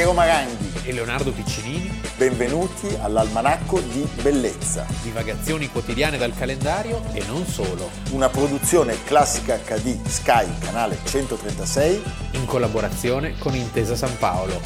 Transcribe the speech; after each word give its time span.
Piero 0.00 0.14
Maranghi 0.14 0.88
e 0.88 0.94
Leonardo 0.94 1.30
Piccinini. 1.30 1.90
Benvenuti 2.16 2.88
all'Almanacco 3.02 3.80
di 3.80 4.08
Bellezza. 4.22 4.86
Divagazioni 5.02 5.68
quotidiane 5.68 6.16
dal 6.16 6.34
calendario 6.34 7.02
e 7.12 7.22
non 7.26 7.44
solo. 7.44 7.90
Una 8.12 8.30
produzione 8.30 8.96
classica 9.04 9.58
HD 9.58 10.02
Sky, 10.06 10.58
canale 10.58 10.96
136. 11.04 12.02
In 12.32 12.46
collaborazione 12.46 13.36
con 13.36 13.54
Intesa 13.54 13.94
San 13.94 14.16
Paolo. 14.16 14.58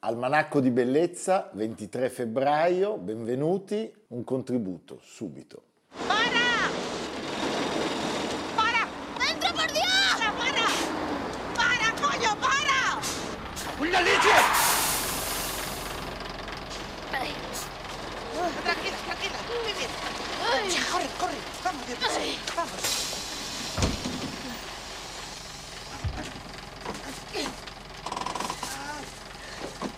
Almanacco 0.00 0.60
di 0.60 0.70
Bellezza, 0.70 1.48
23 1.54 2.10
febbraio, 2.10 2.98
benvenuti, 2.98 3.90
un 4.08 4.24
contributo 4.24 5.00
subito. 5.02 5.67
¡La 13.90 14.00
leche! 14.02 14.28
Tranquila, 18.64 18.96
tranquila. 19.06 19.38
Muy 19.62 19.72
bien. 19.72 19.90
Ya, 20.70 20.92
corre, 20.92 21.06
corre. 21.18 21.34
Vamos, 21.64 21.86
Dios. 21.86 21.98
Vamos. 22.54 22.70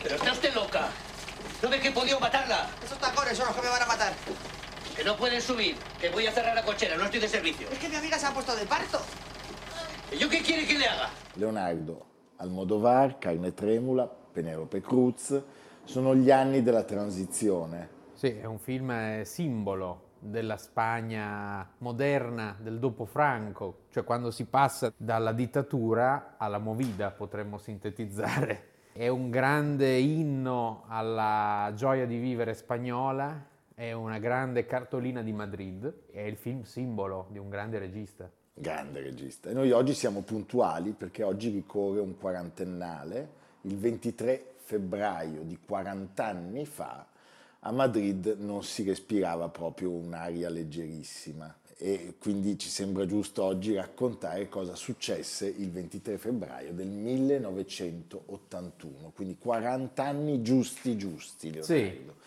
Pero 0.03 0.15
está 0.17 0.33
usted 0.33 0.55
loca. 0.55 0.89
¿No 1.63 1.69
ve 1.69 1.81
que 1.81 1.89
he 1.89 1.93
podido 1.93 2.19
matarla? 2.21 2.71
Esos 2.85 2.99
tacones 2.99 3.37
son 3.37 3.47
los 3.47 3.57
que 3.57 3.63
me 3.63 3.69
van 3.69 3.83
a 3.83 3.87
matar. 3.87 4.15
Que 4.97 5.05
no 5.05 5.17
pueden 5.17 5.43
subir. 5.43 5.77
Que 6.01 6.09
voy 6.11 6.27
a 6.27 6.33
cerrar 6.33 6.55
la 6.55 6.65
cochera. 6.65 6.97
No 6.97 7.05
estoy 7.05 7.21
de 7.21 7.29
servicio. 7.29 7.69
Es 7.71 7.79
que 7.79 7.89
mi 7.89 7.97
amiga 7.97 8.19
se 8.19 8.27
ha 8.27 8.33
puesto 8.33 8.57
de 8.57 8.67
parto. 8.67 9.03
¿Y 10.13 10.19
yo 10.19 10.29
qué 10.29 10.43
quiere 10.43 10.67
que 10.67 10.79
le 10.79 10.87
haga? 10.87 11.11
Leonardo, 11.37 12.07
Almodovar, 12.41 13.19
Carne 13.19 13.53
Tremula, 13.53 14.07
Penelope 14.07 14.81
Cruz, 14.81 15.43
sono 15.85 16.15
gli 16.15 16.31
anni 16.31 16.63
della 16.63 16.85
transizione. 16.85 17.99
Sì, 18.15 18.29
è 18.29 18.47
un 18.47 18.59
film 18.59 19.23
simbolo 19.23 20.09
della 20.19 20.57
Spagna 20.57 21.69
moderna, 21.79 22.57
del 22.59 22.79
dopo 22.79 23.05
Franco, 23.05 23.85
cioè 23.91 24.05
quando 24.05 24.31
si 24.31 24.47
passa 24.47 24.93
dalla 24.97 25.33
dittatura 25.33 26.37
alla 26.39 26.59
movida, 26.59 27.11
potremmo 27.11 27.59
sintetizzare. 27.59 28.69
È 28.93 29.09
un 29.09 29.31
grande 29.31 29.99
inno 29.99 30.85
alla 30.89 31.71
gioia 31.75 32.07
di 32.07 32.19
vivere 32.19 32.55
spagnola, 32.55 33.49
è 33.75 33.93
una 33.93 34.19
grande 34.19 34.65
cartolina 34.65 35.23
di 35.23 35.33
Madrid, 35.33 36.07
è 36.11 36.21
il 36.21 36.37
film 36.37 36.63
simbolo 36.63 37.27
di 37.31 37.39
un 37.39 37.49
grande 37.49 37.79
regista 37.79 38.31
grande 38.61 39.01
regista. 39.01 39.51
E 39.51 39.53
noi 39.53 39.73
oggi 39.73 39.95
siamo 39.95 40.23
puntuali 40.23 40.93
perché 40.93 41.23
oggi 41.23 41.49
ricorre 41.49 42.01
un 42.01 42.19
quarantennale, 42.19 43.39
il 43.63 43.77
23 43.77 44.55
febbraio 44.57 45.43
di 45.43 45.59
40 45.65 46.25
anni 46.25 46.67
fa 46.67 47.07
a 47.63 47.73
Madrid 47.73 48.37
non 48.39 48.63
si 48.63 48.85
respirava 48.85 49.49
proprio 49.49 49.91
un'aria 49.91 50.49
leggerissima 50.49 51.55
e 51.77 52.15
quindi 52.19 52.59
ci 52.59 52.69
sembra 52.69 53.07
giusto 53.07 53.43
oggi 53.43 53.75
raccontare 53.75 54.49
cosa 54.49 54.75
successe 54.75 55.47
il 55.47 55.71
23 55.71 56.19
febbraio 56.19 56.73
del 56.73 56.89
1981, 56.89 59.13
quindi 59.15 59.37
40 59.39 60.05
anni 60.05 60.43
giusti 60.43 60.97
giusti, 60.97 61.51
Leonardo. 61.51 61.75
Sì 61.75 62.19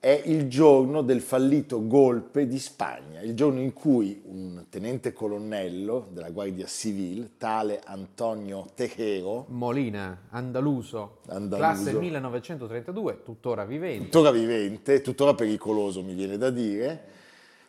è 0.00 0.22
il 0.24 0.48
giorno 0.48 1.02
del 1.02 1.20
fallito 1.20 1.86
golpe 1.86 2.46
di 2.46 2.58
Spagna, 2.58 3.20
il 3.20 3.34
giorno 3.34 3.60
in 3.60 3.74
cui 3.74 4.22
un 4.24 4.64
tenente 4.70 5.12
colonnello 5.12 6.08
della 6.10 6.30
Guardia 6.30 6.64
Civil, 6.64 7.32
tale 7.36 7.82
Antonio 7.84 8.64
Tejero, 8.74 9.44
Molina, 9.48 10.22
andaluso, 10.30 11.18
andaluso, 11.26 11.82
classe 11.82 11.92
1932, 11.92 13.22
tuttora 13.22 13.66
vivente. 13.66 14.04
Tuttora 14.04 14.30
vivente, 14.30 15.02
tuttora 15.02 15.34
pericoloso 15.34 16.02
mi 16.02 16.14
viene 16.14 16.38
da 16.38 16.48
dire, 16.48 17.04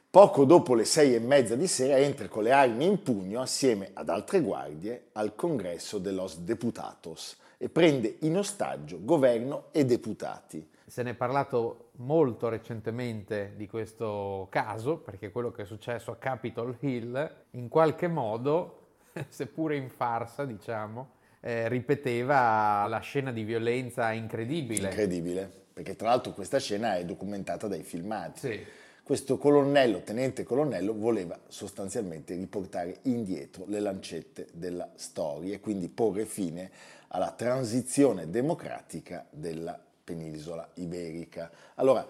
poco 0.10 0.46
dopo 0.46 0.74
le 0.74 0.86
sei 0.86 1.14
e 1.14 1.20
mezza 1.20 1.58
di 1.58 1.68
sera 1.68 1.98
entra 1.98 2.30
con 2.30 2.44
le 2.44 2.54
armi 2.54 2.86
in 2.86 3.04
pugno 3.04 3.42
assieme 3.42 3.90
ad 3.92 4.08
altre 4.08 4.40
guardie 4.40 5.08
al 5.12 5.36
congresso 5.36 5.98
de 5.98 6.12
los 6.12 6.38
Deputatos 6.38 7.36
e 7.58 7.68
prende 7.68 8.16
in 8.22 8.38
ostaggio 8.38 9.00
governo 9.04 9.66
e 9.72 9.84
deputati. 9.84 10.66
Se 10.92 11.04
ne 11.04 11.12
è 11.12 11.14
parlato 11.14 11.91
molto 12.02 12.50
recentemente 12.50 13.54
di 13.56 13.68
questo 13.68 14.48
caso, 14.50 14.98
perché 14.98 15.32
quello 15.32 15.52
che 15.52 15.64
è 15.64 15.66
successo 15.66 16.12
a 16.12 16.18
Capitol 16.18 16.76
Hill 16.80 17.46
in 17.52 17.68
qualche 17.68 18.08
modo, 18.08 18.96
seppure 19.30 19.76
in 19.76 19.90
farsa, 19.90 20.46
diciamo, 20.46 21.20
eh, 21.42 21.68
ripeteva 21.68 22.86
la 22.88 23.00
scena 23.00 23.32
di 23.32 23.44
violenza 23.44 24.12
incredibile. 24.12 24.88
Incredibile, 24.88 25.52
perché 25.74 25.96
tra 25.96 26.10
l'altro 26.10 26.34
questa 26.34 26.60
scena 26.60 26.98
è 26.98 27.06
documentata 27.06 27.68
dai 27.68 27.84
filmati. 27.84 28.40
Sì. 28.40 28.66
Questo 29.04 29.38
colonnello, 29.38 30.04
tenente 30.04 30.44
colonnello, 30.44 30.94
voleva 30.94 31.38
sostanzialmente 31.48 32.36
riportare 32.36 33.00
indietro 33.04 33.66
le 33.68 33.80
lancette 33.80 34.48
della 34.54 34.90
storia 34.96 35.56
e 35.56 35.60
quindi 35.60 35.90
porre 35.90 36.26
fine 36.26 36.70
alla 37.08 37.32
transizione 37.32 38.30
democratica 38.30 39.26
della 39.30 39.78
penisola 40.12 40.68
iberica. 40.76 41.50
Allora, 41.76 42.06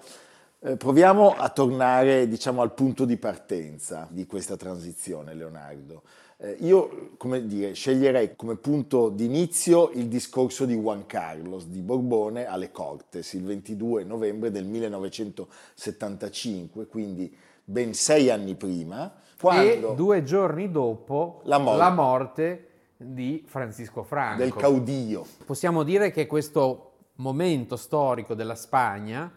eh, 0.60 0.76
proviamo 0.76 1.36
a 1.36 1.50
tornare 1.50 2.28
diciamo, 2.28 2.64
al 2.64 2.74
punto 2.74 3.06
di 3.06 3.18
partenza 3.18 4.08
di 4.10 4.26
questa 4.26 4.58
transizione, 4.58 5.36
Leonardo. 5.36 6.02
Eh, 6.38 6.58
io, 6.62 7.12
come 7.18 7.46
dire, 7.46 7.74
sceglierei 7.74 8.36
come 8.36 8.56
punto 8.56 9.10
di 9.10 9.26
inizio 9.26 9.92
il 9.92 10.08
discorso 10.08 10.66
di 10.66 10.74
Juan 10.76 11.06
Carlos 11.06 11.68
di 11.68 11.82
Borbone 11.82 12.48
alle 12.48 12.72
Cortes, 12.72 13.34
il 13.34 13.44
22 13.44 14.04
novembre 14.04 14.50
del 14.50 14.66
1975, 14.66 16.88
quindi 16.88 17.32
ben 17.64 17.94
sei 17.94 18.32
anni 18.32 18.56
prima. 18.56 19.14
Quando 19.40 19.92
e 19.92 19.96
due 19.96 20.24
giorni 20.24 20.72
dopo 20.72 21.42
la 21.44 21.60
morte, 21.60 21.80
la 21.80 21.92
morte 21.92 22.68
di 22.98 23.44
Francisco 23.46 24.02
Franco. 24.04 24.42
Del 24.42 24.54
caudillo. 24.54 25.26
Possiamo 25.46 25.84
dire 25.84 26.12
che 26.12 26.28
questo 26.28 26.91
momento 27.22 27.76
storico 27.76 28.34
della 28.34 28.56
Spagna 28.56 29.32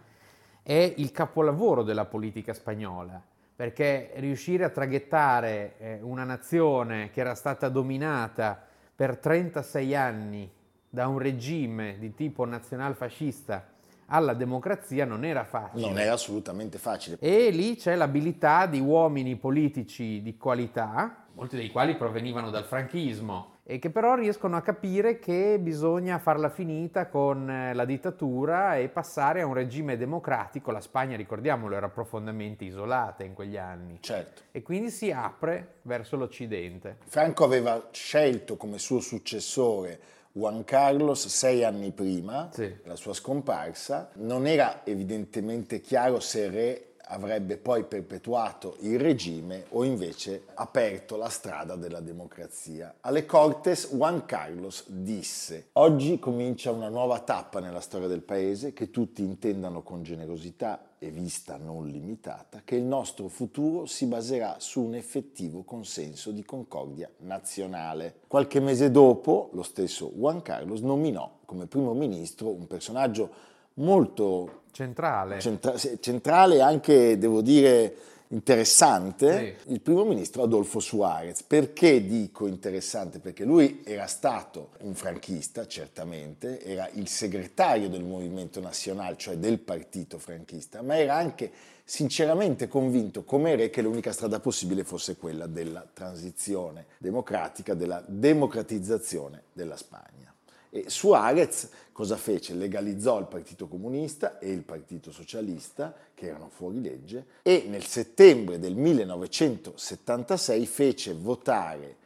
è 0.62 0.94
il 0.96 1.12
capolavoro 1.12 1.82
della 1.82 2.06
politica 2.06 2.54
spagnola, 2.54 3.22
perché 3.54 4.12
riuscire 4.16 4.64
a 4.64 4.70
traghettare 4.70 5.74
eh, 5.78 5.98
una 6.00 6.24
nazione 6.24 7.10
che 7.10 7.20
era 7.20 7.34
stata 7.34 7.68
dominata 7.68 8.60
per 8.96 9.18
36 9.18 9.94
anni 9.94 10.50
da 10.88 11.06
un 11.06 11.18
regime 11.18 11.98
di 11.98 12.14
tipo 12.14 12.44
nazionalfascista 12.44 13.72
alla 14.06 14.34
democrazia 14.34 15.04
non 15.04 15.24
era 15.24 15.44
facile. 15.44 15.86
Non 15.86 15.98
era 15.98 16.12
assolutamente 16.12 16.78
facile. 16.78 17.16
E 17.20 17.50
lì 17.50 17.76
c'è 17.76 17.94
l'abilità 17.94 18.66
di 18.66 18.80
uomini 18.80 19.36
politici 19.36 20.22
di 20.22 20.36
qualità, 20.36 21.26
molti 21.34 21.56
dei 21.56 21.70
quali 21.70 21.96
provenivano 21.96 22.50
dal 22.50 22.64
franchismo, 22.64 23.53
e 23.66 23.78
che 23.78 23.88
però 23.88 24.14
riescono 24.14 24.56
a 24.56 24.60
capire 24.60 25.18
che 25.18 25.58
bisogna 25.58 26.18
farla 26.18 26.50
finita 26.50 27.08
con 27.08 27.48
eh, 27.48 27.72
la 27.72 27.86
dittatura 27.86 28.76
e 28.76 28.88
passare 28.88 29.40
a 29.40 29.46
un 29.46 29.54
regime 29.54 29.96
democratico. 29.96 30.70
La 30.70 30.82
Spagna, 30.82 31.16
ricordiamolo, 31.16 31.74
era 31.74 31.88
profondamente 31.88 32.64
isolata 32.64 33.24
in 33.24 33.32
quegli 33.32 33.56
anni. 33.56 33.98
Certo. 34.00 34.42
E 34.52 34.62
quindi 34.62 34.90
si 34.90 35.10
apre 35.10 35.76
verso 35.82 36.16
l'Occidente. 36.16 36.98
Franco 37.06 37.44
aveva 37.44 37.88
scelto 37.90 38.58
come 38.58 38.78
suo 38.78 39.00
successore 39.00 39.98
Juan 40.32 40.64
Carlos 40.64 41.28
sei 41.28 41.64
anni 41.64 41.92
prima, 41.92 42.50
sì. 42.52 42.70
la 42.84 42.96
sua 42.96 43.14
scomparsa. 43.14 44.10
Non 44.14 44.46
era 44.46 44.84
evidentemente 44.84 45.80
chiaro 45.80 46.20
se 46.20 46.40
il 46.40 46.50
re 46.50 46.93
avrebbe 47.06 47.56
poi 47.56 47.84
perpetuato 47.84 48.76
il 48.80 48.98
regime 48.98 49.66
o 49.70 49.84
invece 49.84 50.44
aperto 50.54 51.16
la 51.16 51.28
strada 51.28 51.76
della 51.76 52.00
democrazia. 52.00 52.96
Alle 53.00 53.26
Cortes 53.26 53.90
Juan 53.90 54.24
Carlos 54.24 54.84
disse 54.88 55.68
oggi 55.72 56.18
comincia 56.18 56.70
una 56.70 56.88
nuova 56.88 57.20
tappa 57.20 57.60
nella 57.60 57.80
storia 57.80 58.08
del 58.08 58.22
paese 58.22 58.72
che 58.72 58.90
tutti 58.90 59.22
intendano 59.22 59.82
con 59.82 60.02
generosità 60.02 60.92
e 60.98 61.10
vista 61.10 61.58
non 61.58 61.86
limitata 61.86 62.62
che 62.64 62.76
il 62.76 62.84
nostro 62.84 63.28
futuro 63.28 63.84
si 63.84 64.06
baserà 64.06 64.56
su 64.58 64.80
un 64.80 64.94
effettivo 64.94 65.62
consenso 65.62 66.30
di 66.30 66.44
concordia 66.44 67.10
nazionale. 67.18 68.20
Qualche 68.26 68.60
mese 68.60 68.90
dopo 68.90 69.50
lo 69.52 69.62
stesso 69.62 70.10
Juan 70.14 70.40
Carlos 70.40 70.80
nominò 70.80 71.40
come 71.44 71.66
primo 71.66 71.92
ministro 71.92 72.48
un 72.48 72.66
personaggio 72.66 73.52
molto 73.74 74.62
centrale. 74.74 75.40
Centra- 75.40 75.76
centrale 76.00 76.60
anche, 76.60 77.16
devo 77.16 77.40
dire, 77.40 77.94
interessante 78.28 79.58
il 79.66 79.80
primo 79.80 80.04
ministro 80.04 80.42
Adolfo 80.42 80.80
Suarez. 80.80 81.42
Perché 81.44 82.04
dico 82.04 82.46
interessante? 82.46 83.20
Perché 83.20 83.44
lui 83.44 83.82
era 83.84 84.06
stato 84.06 84.70
un 84.80 84.94
franchista, 84.94 85.66
certamente, 85.66 86.60
era 86.60 86.88
il 86.94 87.06
segretario 87.06 87.88
del 87.88 88.02
Movimento 88.02 88.60
Nazionale, 88.60 89.16
cioè 89.16 89.36
del 89.36 89.60
partito 89.60 90.18
franchista, 90.18 90.82
ma 90.82 90.98
era 90.98 91.14
anche 91.14 91.50
sinceramente 91.84 92.66
convinto 92.66 93.24
come 93.24 93.54
re 93.54 93.70
che 93.70 93.82
l'unica 93.82 94.10
strada 94.10 94.40
possibile 94.40 94.84
fosse 94.84 95.16
quella 95.16 95.46
della 95.46 95.86
transizione 95.92 96.86
democratica, 96.98 97.74
della 97.74 98.02
democratizzazione 98.06 99.44
della 99.52 99.76
Spagna. 99.76 100.33
E 100.76 100.86
Suarez 100.90 101.68
cosa 101.92 102.16
fece? 102.16 102.52
Legalizzò 102.52 103.20
il 103.20 103.26
Partito 103.26 103.68
Comunista 103.68 104.40
e 104.40 104.50
il 104.50 104.64
Partito 104.64 105.12
Socialista, 105.12 105.94
che 106.12 106.26
erano 106.26 106.50
fuori 106.52 106.82
legge, 106.82 107.26
e 107.42 107.66
nel 107.68 107.84
settembre 107.84 108.58
del 108.58 108.74
1976 108.74 110.66
fece 110.66 111.14
votare 111.14 111.96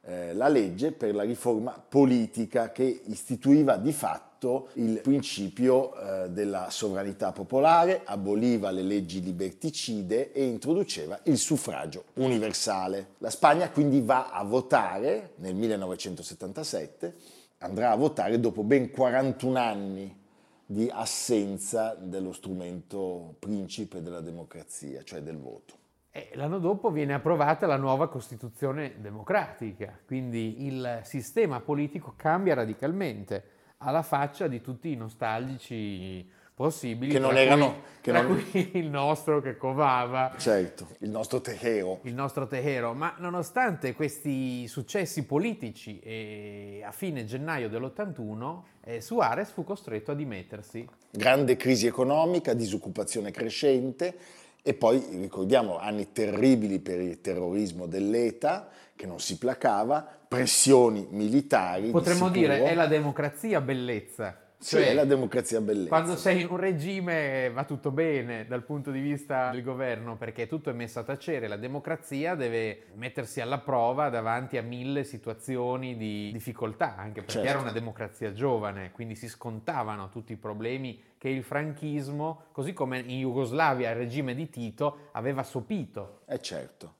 eh, 0.00 0.32
la 0.32 0.48
legge 0.48 0.92
per 0.92 1.14
la 1.14 1.24
riforma 1.24 1.72
politica 1.72 2.72
che 2.72 3.02
istituiva 3.04 3.76
di 3.76 3.92
fatto 3.92 4.68
il 4.74 5.00
principio 5.02 5.94
eh, 5.94 6.30
della 6.30 6.70
sovranità 6.70 7.32
popolare, 7.32 8.00
aboliva 8.06 8.70
le 8.70 8.82
leggi 8.82 9.20
liberticide 9.20 10.32
e 10.32 10.42
introduceva 10.42 11.20
il 11.24 11.36
suffragio 11.36 12.04
universale. 12.14 13.08
La 13.18 13.28
Spagna 13.28 13.68
quindi 13.68 14.00
va 14.00 14.30
a 14.30 14.42
votare 14.42 15.32
nel 15.36 15.54
1977 15.54 17.35
andrà 17.58 17.90
a 17.90 17.96
votare 17.96 18.38
dopo 18.38 18.62
ben 18.62 18.90
41 18.90 19.58
anni 19.58 20.24
di 20.66 20.90
assenza 20.92 21.94
dello 21.94 22.32
strumento 22.32 23.36
principe 23.38 24.02
della 24.02 24.20
democrazia, 24.20 25.02
cioè 25.02 25.20
del 25.20 25.38
voto. 25.38 25.74
E 26.10 26.30
l'anno 26.32 26.58
dopo 26.58 26.90
viene 26.90 27.14
approvata 27.14 27.66
la 27.66 27.76
nuova 27.76 28.08
Costituzione 28.08 28.94
democratica, 29.00 29.98
quindi 30.06 30.64
il 30.66 31.00
sistema 31.02 31.60
politico 31.60 32.14
cambia 32.16 32.54
radicalmente 32.54 33.44
alla 33.78 34.02
faccia 34.02 34.48
di 34.48 34.60
tutti 34.62 34.90
i 34.90 34.96
nostalgici 34.96 36.26
possibili. 36.56 37.12
Che 37.12 37.18
non 37.18 37.36
erano... 37.36 37.82
Cui, 38.00 38.12
non... 38.12 38.48
cui 38.50 38.70
il 38.78 38.88
nostro 38.88 39.42
che 39.42 39.58
covava. 39.58 40.32
Certo, 40.38 40.86
il 41.00 41.10
nostro 41.10 41.42
Tejero. 41.42 42.00
Il 42.04 42.14
nostro 42.14 42.46
Tejero, 42.46 42.94
ma 42.94 43.14
nonostante 43.18 43.92
questi 43.92 44.66
successi 44.66 45.26
politici 45.26 46.00
eh, 46.00 46.82
a 46.82 46.92
fine 46.92 47.26
gennaio 47.26 47.68
dell'81, 47.68 48.60
eh, 48.84 49.00
Suarez 49.02 49.50
fu 49.50 49.64
costretto 49.64 50.12
a 50.12 50.14
dimettersi. 50.14 50.88
Grande 51.10 51.56
crisi 51.56 51.86
economica, 51.86 52.54
disoccupazione 52.54 53.30
crescente 53.30 54.16
e 54.62 54.72
poi 54.72 55.04
ricordiamo 55.10 55.78
anni 55.78 56.10
terribili 56.10 56.78
per 56.78 57.00
il 57.00 57.20
terrorismo 57.20 57.86
dell'ETA 57.86 58.68
che 58.96 59.04
non 59.04 59.20
si 59.20 59.36
placava, 59.36 60.08
pressioni 60.26 61.06
militari. 61.10 61.90
Potremmo 61.90 62.30
dire 62.30 62.64
è 62.64 62.74
la 62.74 62.86
democrazia 62.86 63.60
bellezza. 63.60 64.40
Cioè, 64.58 64.88
sì, 64.88 64.94
la 64.94 65.04
democrazia 65.04 65.60
bellezza. 65.60 65.88
Quando 65.88 66.16
sei 66.16 66.40
in 66.40 66.48
un 66.50 66.56
regime 66.56 67.50
va 67.50 67.64
tutto 67.64 67.90
bene 67.90 68.46
dal 68.46 68.62
punto 68.64 68.90
di 68.90 69.00
vista 69.00 69.50
del 69.50 69.62
governo 69.62 70.16
perché 70.16 70.46
tutto 70.46 70.70
è 70.70 70.72
messo 70.72 70.98
a 70.98 71.02
tacere, 71.02 71.46
la 71.46 71.56
democrazia 71.56 72.34
deve 72.34 72.86
mettersi 72.94 73.40
alla 73.40 73.58
prova 73.58 74.08
davanti 74.08 74.56
a 74.56 74.62
mille 74.62 75.04
situazioni 75.04 75.96
di 75.96 76.30
difficoltà, 76.32 76.96
anche 76.96 77.20
perché 77.20 77.32
certo. 77.32 77.48
era 77.48 77.58
una 77.58 77.72
democrazia 77.72 78.32
giovane, 78.32 78.92
quindi 78.92 79.14
si 79.14 79.28
scontavano 79.28 80.08
tutti 80.08 80.32
i 80.32 80.36
problemi 80.36 81.02
che 81.18 81.28
il 81.28 81.42
franchismo, 81.42 82.44
così 82.52 82.72
come 82.72 82.98
in 82.98 83.20
Jugoslavia 83.20 83.90
il 83.90 83.96
regime 83.96 84.34
di 84.34 84.48
Tito, 84.48 85.08
aveva 85.12 85.42
sopito. 85.42 86.20
Eh 86.26 86.40
certo. 86.40 86.94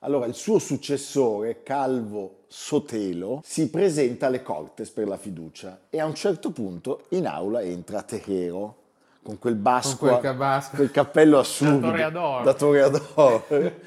Allora 0.00 0.26
il 0.26 0.34
suo 0.34 0.60
successore, 0.60 1.64
Calvo 1.64 2.44
Sotelo, 2.46 3.40
si 3.44 3.68
presenta 3.68 4.26
alle 4.26 4.42
Cortes 4.42 4.90
per 4.90 5.08
la 5.08 5.16
fiducia 5.16 5.80
e 5.90 5.98
a 5.98 6.04
un 6.04 6.14
certo 6.14 6.52
punto 6.52 7.06
in 7.10 7.26
aula 7.26 7.62
entra 7.62 8.02
Tejero 8.02 8.76
con 9.24 9.40
quel 9.40 9.56
basco, 9.56 9.96
quel, 10.20 10.64
quel 10.72 10.90
cappello 10.92 11.40
assurdo. 11.40 11.90
Da 11.90 12.54
toreador. 12.54 13.42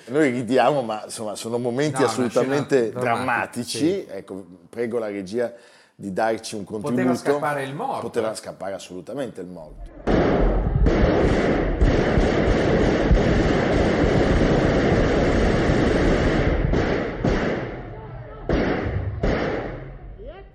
Noi 0.07 0.29
ridiamo, 0.31 0.81
ma 0.81 1.05
insomma 1.05 1.35
sono 1.35 1.57
momenti 1.57 2.01
no, 2.01 2.07
assolutamente 2.07 2.91
drammatici. 2.91 3.77
Sì. 3.77 4.05
Ecco, 4.09 4.45
prego 4.69 4.99
la 4.99 5.07
regia 5.07 5.53
di 5.95 6.11
darci 6.11 6.55
un 6.55 6.65
contributo. 6.65 7.03
Poteva 7.03 7.15
scappare 7.15 7.63
il 7.63 7.73
morto. 7.73 8.01
Poteva 8.01 8.35
scappare 8.35 8.73
assolutamente 8.73 9.39
il 9.39 9.47
morto. 9.47 10.40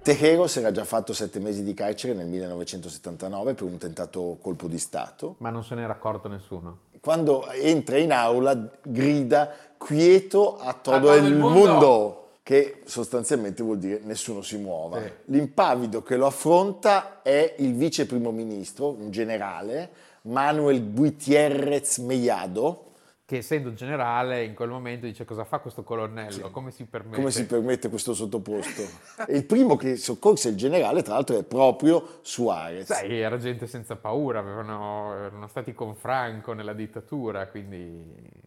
Tejeros 0.07 0.57
era 0.59 0.71
già 0.71 0.85
fatto 0.85 1.13
sette 1.13 1.41
mesi 1.41 1.65
di 1.65 1.75
carcere 1.75 2.15
nel 2.15 2.29
1979 2.29 3.55
per 3.55 3.65
un 3.65 3.77
tentato 3.77 4.39
colpo 4.41 4.69
di 4.69 4.79
Stato. 4.79 5.35
Ma 5.39 5.51
non 5.51 5.65
se 5.65 5.75
n'era 5.75 5.95
accorto 5.95 6.29
nessuno. 6.29 6.79
Quando 7.01 7.51
entra 7.51 7.99
in 7.99 8.13
aula 8.13 8.57
grida 8.83 9.51
quieto 9.77 10.59
a 10.59 10.75
todo, 10.75 11.13
il 11.13 11.35
mondo. 11.35 11.61
mondo. 11.61 12.29
che 12.45 12.83
sostanzialmente 12.85 13.65
vuol 13.65 13.79
dire 13.79 14.01
nessuno 14.05 14.43
si 14.43 14.59
muova. 14.59 15.03
Sì. 15.03 15.11
L'impavido 15.25 16.05
che 16.05 16.15
lo 16.15 16.27
affronta 16.27 17.21
è 17.23 17.57
il 17.59 17.75
vice 17.75 18.07
primo 18.07 18.31
ministro, 18.31 18.91
un 18.91 19.11
generale, 19.11 19.91
Manuel 20.23 20.93
Gutierrez 20.93 21.99
Mellado, 21.99 22.86
che 23.27 23.39
essendo 23.39 23.75
generale 23.75 24.45
in 24.45 24.55
quel 24.55 24.69
momento 24.69 25.05
dice 25.05 25.25
cosa 25.25 25.45
fa 25.45 25.59
questo 25.59 25.83
colonnello, 25.83 26.31
sì. 26.31 26.51
come 26.53 26.71
si 26.71 26.85
permette? 26.85 27.17
Come 27.17 27.33
si 27.33 27.45
permette 27.45 27.89
questo 27.89 28.15
sottoposto? 28.15 28.83
e 29.27 29.37
il 29.39 29.45
primo 29.45 29.75
che 29.75 29.97
soccorse 29.97 30.51
il 30.51 30.57
generale 30.57 31.03
tra 31.03 31.15
l'altro 31.15 31.37
è 31.37 31.43
proprio 31.43 32.21
Suarez. 32.23 32.87
Sai, 32.87 33.19
era 33.19 33.37
gente 33.37 33.67
senza 33.67 33.97
paura, 33.97 34.39
avevano, 34.39 35.13
erano 35.13 35.49
stati 35.49 35.75
con 35.75 35.97
Franco 35.97 36.53
nella 36.53 36.73
dittatura, 36.73 37.49
quindi 37.49 37.75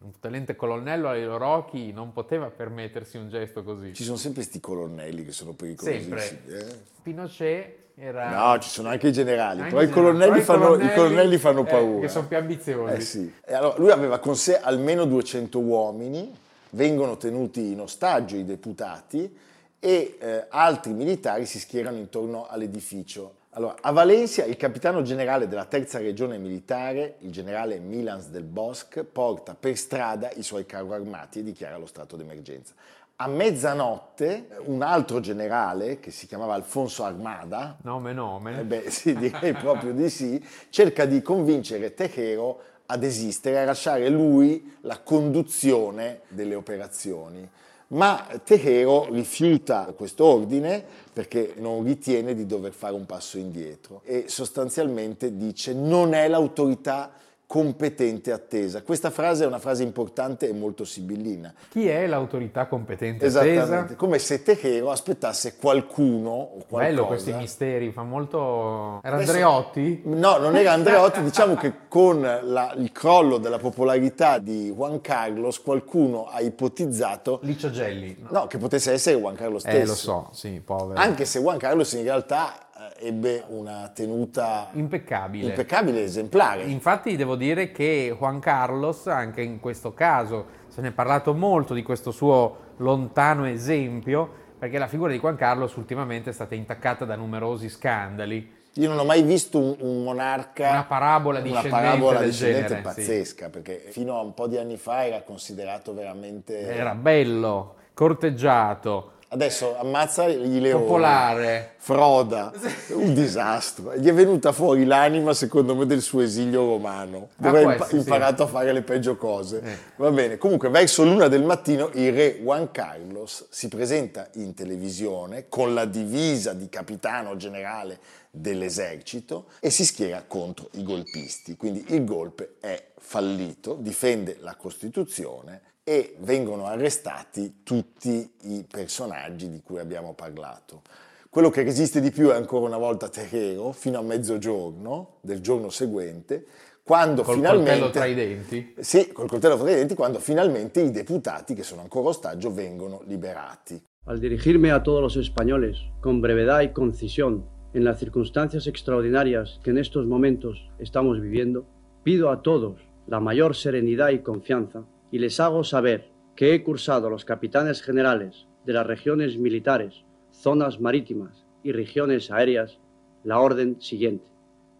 un 0.00 0.18
talente 0.18 0.56
colonnello 0.56 1.08
ai 1.08 1.24
loro 1.24 1.46
occhi 1.46 1.92
non 1.92 2.14
poteva 2.14 2.48
permettersi 2.48 3.18
un 3.18 3.28
gesto 3.28 3.62
così. 3.62 3.92
Ci 3.92 4.02
sono 4.04 4.16
sempre 4.16 4.40
questi 4.40 4.60
colonnelli 4.60 5.26
che 5.26 5.32
sono 5.32 5.52
pericolosissimi. 5.52 6.18
Sempre. 6.18 6.58
Eh? 6.58 6.99
Pinochet 7.10 7.78
era... 7.96 8.30
No, 8.30 8.58
ci 8.58 8.68
sono 8.68 8.88
anche 8.88 9.08
i 9.08 9.12
generali, 9.12 9.60
anche 9.60 9.74
però, 9.74 9.82
i 9.82 9.90
colonnelli, 9.90 10.30
però 10.30 10.44
fanno, 10.44 10.64
colonnelli, 10.66 10.90
i 10.90 10.94
colonnelli 10.94 11.38
fanno 11.38 11.64
paura. 11.64 11.98
Eh, 11.98 12.00
che 12.02 12.08
sono 12.08 12.26
più 12.26 12.36
ambiziosi. 12.36 12.94
Eh 12.94 13.00
sì. 13.00 13.32
allora, 13.48 13.74
lui 13.78 13.90
aveva 13.90 14.18
con 14.18 14.36
sé 14.36 14.58
almeno 14.58 15.04
200 15.04 15.58
uomini, 15.58 16.34
vengono 16.70 17.16
tenuti 17.16 17.72
in 17.72 17.80
ostaggio 17.80 18.36
i 18.36 18.44
deputati 18.44 19.36
e 19.78 20.16
eh, 20.18 20.46
altri 20.48 20.92
militari 20.92 21.46
si 21.46 21.58
schierano 21.58 21.96
intorno 21.96 22.46
all'edificio. 22.48 23.34
Allora, 23.54 23.74
a 23.80 23.90
Valencia 23.90 24.44
il 24.44 24.56
capitano 24.56 25.02
generale 25.02 25.48
della 25.48 25.64
terza 25.64 25.98
regione 25.98 26.38
militare, 26.38 27.16
il 27.20 27.32
generale 27.32 27.80
Milans 27.80 28.28
del 28.28 28.44
Bosque, 28.44 29.02
porta 29.02 29.56
per 29.58 29.76
strada 29.76 30.30
i 30.36 30.42
suoi 30.44 30.64
carro 30.64 30.92
armati 30.92 31.40
e 31.40 31.42
dichiara 31.42 31.76
lo 31.76 31.86
stato 31.86 32.14
d'emergenza. 32.14 32.74
A 33.22 33.26
mezzanotte 33.26 34.48
un 34.64 34.80
altro 34.80 35.20
generale 35.20 36.00
che 36.00 36.10
si 36.10 36.26
chiamava 36.26 36.54
Alfonso 36.54 37.04
Armada, 37.04 37.76
nome 37.82 38.14
nome, 38.14 38.60
eh 38.60 38.64
beh 38.64 38.90
sì 38.90 39.14
direi 39.14 39.52
proprio 39.52 39.92
di 39.92 40.08
sì, 40.08 40.42
cerca 40.70 41.04
di 41.04 41.20
convincere 41.20 41.92
Tejero 41.92 42.62
a 42.86 42.96
desistere, 42.96 43.60
a 43.60 43.66
lasciare 43.66 44.08
lui 44.08 44.78
la 44.80 45.00
conduzione 45.00 46.22
delle 46.28 46.54
operazioni. 46.54 47.46
Ma 47.88 48.26
Tejero 48.42 49.08
rifiuta 49.10 49.92
questo 49.94 50.24
ordine 50.24 50.82
perché 51.12 51.52
non 51.58 51.84
ritiene 51.84 52.32
di 52.32 52.46
dover 52.46 52.72
fare 52.72 52.94
un 52.94 53.04
passo 53.04 53.36
indietro 53.36 54.00
e 54.04 54.28
sostanzialmente 54.28 55.36
dice 55.36 55.74
non 55.74 56.14
è 56.14 56.26
l'autorità 56.26 57.10
competente 57.50 58.30
attesa. 58.30 58.82
Questa 58.82 59.10
frase 59.10 59.42
è 59.42 59.46
una 59.48 59.58
frase 59.58 59.82
importante 59.82 60.48
e 60.48 60.52
molto 60.52 60.84
sibillina. 60.84 61.52
Chi 61.68 61.88
è 61.88 62.06
l'autorità 62.06 62.66
competente 62.68 63.26
Esattamente, 63.26 63.74
attesa? 63.74 63.96
come 63.96 64.20
se 64.20 64.44
Tejero 64.44 64.92
aspettasse 64.92 65.56
qualcuno 65.56 66.30
o 66.30 66.64
qualcosa. 66.68 66.84
Bello 66.84 67.06
questi 67.06 67.32
misteri, 67.32 67.90
fa 67.90 68.04
molto... 68.04 69.00
Era 69.02 69.16
Adesso, 69.16 69.32
Andreotti? 69.32 70.02
No, 70.04 70.36
non 70.36 70.54
era 70.54 70.70
Andreotti, 70.78 71.24
diciamo 71.24 71.56
che 71.56 71.72
con 71.88 72.20
la, 72.20 72.72
il 72.76 72.92
crollo 72.92 73.38
della 73.38 73.58
popolarità 73.58 74.38
di 74.38 74.70
Juan 74.70 75.00
Carlos 75.00 75.60
qualcuno 75.60 76.26
ha 76.26 76.40
ipotizzato... 76.42 77.40
Licio 77.42 77.72
Gelli. 77.72 78.16
No. 78.20 78.28
no, 78.30 78.46
che 78.46 78.58
potesse 78.58 78.92
essere 78.92 79.18
Juan 79.18 79.34
Carlos 79.34 79.62
stesso. 79.62 79.76
Eh, 79.76 79.86
lo 79.86 79.94
so, 79.94 80.28
sì, 80.30 80.62
povero. 80.64 81.00
Anche 81.00 81.24
se 81.24 81.40
Juan 81.40 81.58
Carlos 81.58 81.92
in 81.94 82.04
realtà 82.04 82.69
ebbe 82.98 83.44
una 83.48 83.90
tenuta 83.94 84.68
impeccabile. 84.72 85.48
impeccabile, 85.48 86.02
esemplare. 86.02 86.62
Infatti 86.62 87.16
devo 87.16 87.36
dire 87.36 87.72
che 87.72 88.14
Juan 88.16 88.38
Carlos, 88.38 89.06
anche 89.06 89.42
in 89.42 89.60
questo 89.60 89.92
caso, 89.92 90.58
se 90.68 90.80
ne 90.80 90.88
è 90.88 90.92
parlato 90.92 91.34
molto 91.34 91.74
di 91.74 91.82
questo 91.82 92.10
suo 92.10 92.68
lontano 92.76 93.46
esempio, 93.46 94.28
perché 94.58 94.78
la 94.78 94.88
figura 94.88 95.10
di 95.10 95.18
Juan 95.18 95.36
Carlos 95.36 95.74
ultimamente 95.76 96.30
è 96.30 96.32
stata 96.32 96.54
intaccata 96.54 97.04
da 97.04 97.16
numerosi 97.16 97.68
scandali 97.68 98.58
Io 98.74 98.88
non 98.88 98.98
ho 98.98 99.04
mai 99.04 99.22
visto 99.22 99.58
un, 99.58 99.76
un 99.78 100.04
monarca. 100.04 100.70
Una 100.70 100.84
parabola 100.84 101.38
una 101.38 101.48
discendente 101.48 101.70
parabola 101.70 102.18
del 102.20 102.28
discendente 102.28 102.68
genere, 102.68 102.82
pazzesca, 102.82 103.48
perché 103.48 103.84
fino 103.88 104.16
a 104.16 104.20
un 104.20 104.34
po' 104.34 104.46
di 104.46 104.58
anni 104.58 104.76
fa 104.76 105.06
era 105.06 105.22
considerato 105.22 105.92
veramente. 105.94 106.60
Era 106.60 106.94
bello, 106.94 107.76
corteggiato, 107.94 109.12
Adesso 109.32 109.78
ammazza 109.78 110.28
gli 110.28 110.58
leoni. 110.58 110.82
popolare. 110.82 111.74
Froda, 111.76 112.52
un 112.94 113.14
disastro. 113.14 113.94
Gli 113.94 114.08
è 114.08 114.12
venuta 114.12 114.50
fuori 114.50 114.84
l'anima, 114.84 115.32
secondo 115.34 115.76
me, 115.76 115.86
del 115.86 116.02
suo 116.02 116.20
esilio 116.20 116.66
romano, 116.66 117.28
dove 117.36 117.58
ha 117.58 117.60
impa- 117.60 117.74
essere, 117.74 117.88
sì. 117.88 117.96
imparato 117.98 118.42
a 118.42 118.46
fare 118.48 118.72
le 118.72 118.82
peggio 118.82 119.16
cose. 119.16 119.60
Eh. 119.62 119.76
Va 119.96 120.10
bene, 120.10 120.36
comunque 120.36 120.68
verso 120.68 121.04
l'una 121.04 121.28
del 121.28 121.44
mattino 121.44 121.90
il 121.94 122.12
re 122.12 122.38
Juan 122.42 122.72
Carlos 122.72 123.46
si 123.50 123.68
presenta 123.68 124.28
in 124.34 124.52
televisione 124.52 125.46
con 125.48 125.74
la 125.74 125.84
divisa 125.84 126.52
di 126.52 126.68
capitano 126.68 127.36
generale 127.36 128.00
dell'esercito 128.32 129.46
e 129.60 129.70
si 129.70 129.84
schiera 129.84 130.24
contro 130.26 130.70
i 130.72 130.82
golpisti. 130.82 131.56
Quindi 131.56 131.84
il 131.90 132.04
golpe 132.04 132.56
è 132.58 132.84
fallito, 132.98 133.76
difende 133.80 134.38
la 134.40 134.56
Costituzione 134.56 135.60
e 135.90 136.14
vengono 136.20 136.66
arrestati 136.66 137.62
tutti 137.64 138.32
i 138.42 138.64
personaggi 138.70 139.50
di 139.50 139.60
cui 139.60 139.80
abbiamo 139.80 140.14
parlato. 140.14 140.82
Quello 141.28 141.50
che 141.50 141.64
resiste 141.64 142.00
di 142.00 142.12
più 142.12 142.28
è 142.28 142.34
ancora 142.36 142.66
una 142.66 142.76
volta 142.76 143.08
Terrero, 143.08 143.72
fino 143.72 143.98
a 143.98 144.02
mezzogiorno 144.02 145.16
del 145.20 145.40
giorno 145.40 145.68
seguente, 145.68 146.46
quando 146.84 147.24
Col 147.24 147.34
finalmente... 147.34 147.70
coltello 147.70 147.90
tra 147.90 148.04
i 148.04 148.14
denti. 148.14 148.74
Sì, 148.78 149.10
col 149.10 149.28
coltello 149.28 149.56
fra 149.56 149.68
i 149.68 149.74
denti, 149.74 149.96
quando 149.96 150.20
finalmente 150.20 150.80
i 150.80 150.92
deputati, 150.92 151.54
che 151.54 151.64
sono 151.64 151.80
ancora 151.80 152.10
ostaggio, 152.10 152.54
vengono 152.54 153.02
liberati. 153.06 153.82
Al 154.04 154.20
dirigirme 154.20 154.70
a 154.70 154.84
todos 154.84 155.00
los 155.00 155.16
españoles, 155.16 155.76
con 156.00 156.20
brevedad 156.20 156.60
y 156.60 156.70
concisión, 156.70 157.44
en 157.74 157.82
las 157.82 157.98
circunstancias 157.98 158.68
extraordinarias 158.68 159.58
que 159.64 159.70
en 159.70 159.78
estos 159.78 160.06
momentos 160.06 160.70
estamos 160.78 161.20
viviendo, 161.20 161.66
pido 162.04 162.30
a 162.30 162.42
todos 162.42 162.80
la 163.08 163.18
mayor 163.18 163.56
serenidad 163.56 164.10
y 164.10 164.20
confianza 164.20 164.84
y 165.10 165.18
les 165.18 165.40
hago 165.40 165.64
saber 165.64 166.08
que 166.36 166.54
he 166.54 166.62
cursado 166.62 167.08
a 167.08 167.10
los 167.10 167.24
capitanes 167.24 167.82
generales 167.82 168.46
de 168.64 168.72
las 168.72 168.86
regiones 168.86 169.36
militares, 169.38 170.02
zonas 170.32 170.80
marítimas 170.80 171.44
y 171.62 171.72
regiones 171.72 172.30
aéreas 172.30 172.78
la 173.24 173.40
orden 173.40 173.80
siguiente. 173.80 174.24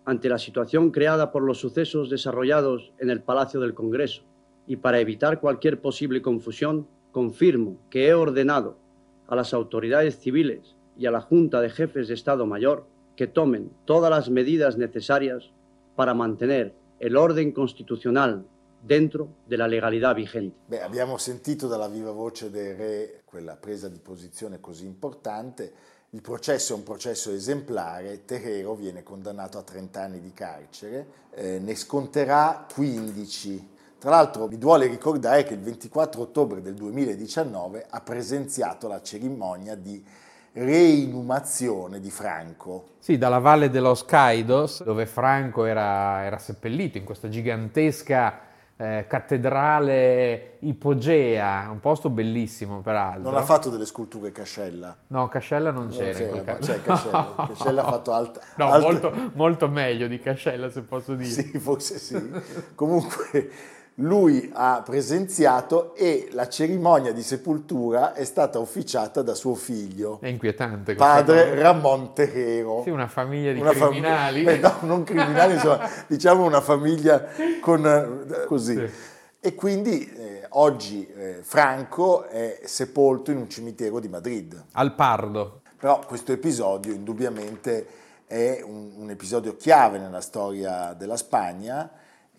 Ante 0.05 0.29
la 0.29 0.39
situación 0.39 0.91
creada 0.91 1.31
por 1.31 1.43
los 1.43 1.59
sucesos 1.59 2.09
desarrollados 2.09 2.93
en 2.99 3.11
el 3.11 3.21
Palacio 3.21 3.61
del 3.61 3.75
Congreso 3.75 4.23
y 4.67 4.77
para 4.77 5.01
evitar 5.01 5.41
cualquier 5.41 5.81
posible 5.81 6.23
confusión, 6.23 6.87
confirmo 7.13 7.77
que 7.91 8.09
he 8.09 8.15
ordenado 8.15 8.77
a 9.29 9.37
las 9.37 9.53
autoridades 9.53 10.19
civiles 10.19 10.75
y 10.97 11.07
a 11.07 11.11
la 11.11 11.21
Junta 11.21 11.61
de 11.61 11.71
Jefes 11.71 12.09
de 12.09 12.15
Estado 12.15 12.47
Mayor 12.47 12.87
que 13.17 13.27
tomen 13.27 13.71
todas 13.85 14.11
las 14.11 14.31
medidas 14.31 14.79
necesarias 14.79 15.51
para 15.97 16.15
mantener 16.15 16.73
el 16.99 17.17
orden 17.17 17.53
constitucional 17.53 18.45
dentro 18.81 19.37
de 19.45 19.57
la 19.57 19.67
legalidad 19.67 20.15
vigente. 20.15 20.57
Beh, 20.67 20.83
abbiamo 20.83 21.19
sentito 21.19 21.67
dalla 21.67 21.89
viva 21.89 22.13
voce 22.13 22.51
del 22.51 22.75
re 22.75 23.21
quella 23.25 23.57
presa 23.57 23.89
di 23.89 23.99
posizione 23.99 24.59
così 24.61 24.87
importante. 24.87 25.73
Il 26.11 26.23
processo 26.23 26.73
è 26.73 26.77
un 26.77 26.83
processo 26.83 27.31
esemplare, 27.31 28.25
Terrero 28.25 28.75
viene 28.75 29.05
condannato 29.05 29.59
a 29.59 29.63
30 29.63 30.03
anni 30.03 30.21
di 30.21 30.33
carcere, 30.33 31.07
eh, 31.31 31.61
ne 31.61 31.77
sconterà 31.77 32.67
15. 32.73 33.69
Tra 33.97 34.11
l'altro 34.11 34.49
mi 34.49 34.59
duole 34.59 34.89
ricordare 34.89 35.45
che 35.45 35.55
il 35.55 35.61
24 35.61 36.23
ottobre 36.23 36.63
del 36.63 36.75
2019 36.75 37.87
ha 37.89 38.01
presenziato 38.01 38.89
la 38.89 39.03
cerimonia 39.03 39.77
di 39.77 40.03
reinumazione 40.53 42.01
di 42.01 42.11
Franco. 42.11 42.87
Sì, 42.99 43.17
dalla 43.17 43.39
valle 43.39 43.71
dello 43.71 43.95
Scaidos, 43.95 44.83
dove 44.83 45.07
Franco 45.07 45.65
era, 45.65 46.25
era 46.25 46.39
seppellito 46.39 46.99
in 46.99 47.05
questa 47.05 47.29
gigantesca 47.29 48.49
eh, 48.81 49.05
cattedrale 49.07 50.57
ipogea, 50.61 51.69
un 51.71 51.81
posto 51.81 52.09
bellissimo 52.09 52.81
peraltro. 52.81 53.31
Non 53.31 53.37
ha 53.39 53.43
fatto 53.43 53.69
delle 53.69 53.85
sculture 53.85 54.33
Cascella. 54.33 54.97
No, 55.09 55.29
Cascella 55.29 55.71
non 55.71 55.89
Non 55.89 55.93
c'era. 55.97 56.19
in 56.19 56.29
quel 56.31 56.45
ma 56.45 56.53
caso. 56.55 56.73
c'è 56.73 56.83
Cascella. 56.83 57.35
Cascella 57.49 57.85
ha 57.85 57.91
fatto 57.91 58.13
alt- 58.13 58.41
No, 58.57 58.71
alte- 58.71 58.87
molto, 58.87 59.31
molto 59.35 59.69
meglio 59.69 60.07
di 60.07 60.19
Cascella, 60.19 60.71
se 60.71 60.81
posso 60.83 61.15
dire. 61.15 61.29
Sì, 61.29 61.59
forse 61.59 61.99
sì. 61.99 62.31
Comunque 62.75 63.51
lui 64.01 64.51
ha 64.53 64.83
presenziato 64.85 65.95
e 65.95 66.29
la 66.33 66.49
cerimonia 66.49 67.13
di 67.13 67.23
sepoltura 67.23 68.15
è 68.15 68.25
stata 68.25 68.59
officiata 68.59 69.23
da 69.23 69.35
suo 69.35 69.55
figlio, 69.55 70.19
È 70.21 70.27
inquietante. 70.27 70.95
padre 70.95 71.51
cosa. 71.51 71.63
Ramon 71.63 72.13
Terrero. 72.15 72.83
Sì, 72.83 72.91
una 72.91 73.09
famiglia 73.09 73.53
di 73.53 73.61
Una 73.61 73.73
fam- 73.73 73.91
criminali. 73.91 74.45
eh, 74.45 74.59
no, 74.59 74.75
non 74.83 75.05
criminali, 75.05 75.55
insomma, 75.55 75.89
diciamo 76.07 76.45
una 76.45 76.61
famiglia 76.61 77.27
con 77.61 77.87
eh, 77.87 78.45
così. 78.47 78.75
Sì. 78.75 78.89
E 79.43 79.55
quindi 79.55 80.11
eh, 80.17 80.47
oggi 80.51 81.07
eh, 81.07 81.39
Franco 81.43 82.25
è 82.27 82.61
sepolto 82.65 83.31
in 83.31 83.39
un 83.39 83.49
cimitero 83.49 83.99
di 83.99 84.09
Madrid. 84.09 84.65
Al 84.73 84.95
Pardo. 84.95 85.61
Però 85.79 86.01
questo 86.07 86.33
episodio 86.33 86.93
indubbiamente 86.93 87.87
è 88.27 88.63
un, 88.65 88.93
un 88.97 89.11
episodio 89.11 89.57
chiave 89.57 89.99
nella 89.99 90.21
storia 90.21 90.95
della 90.97 91.17
Spagna 91.17 91.91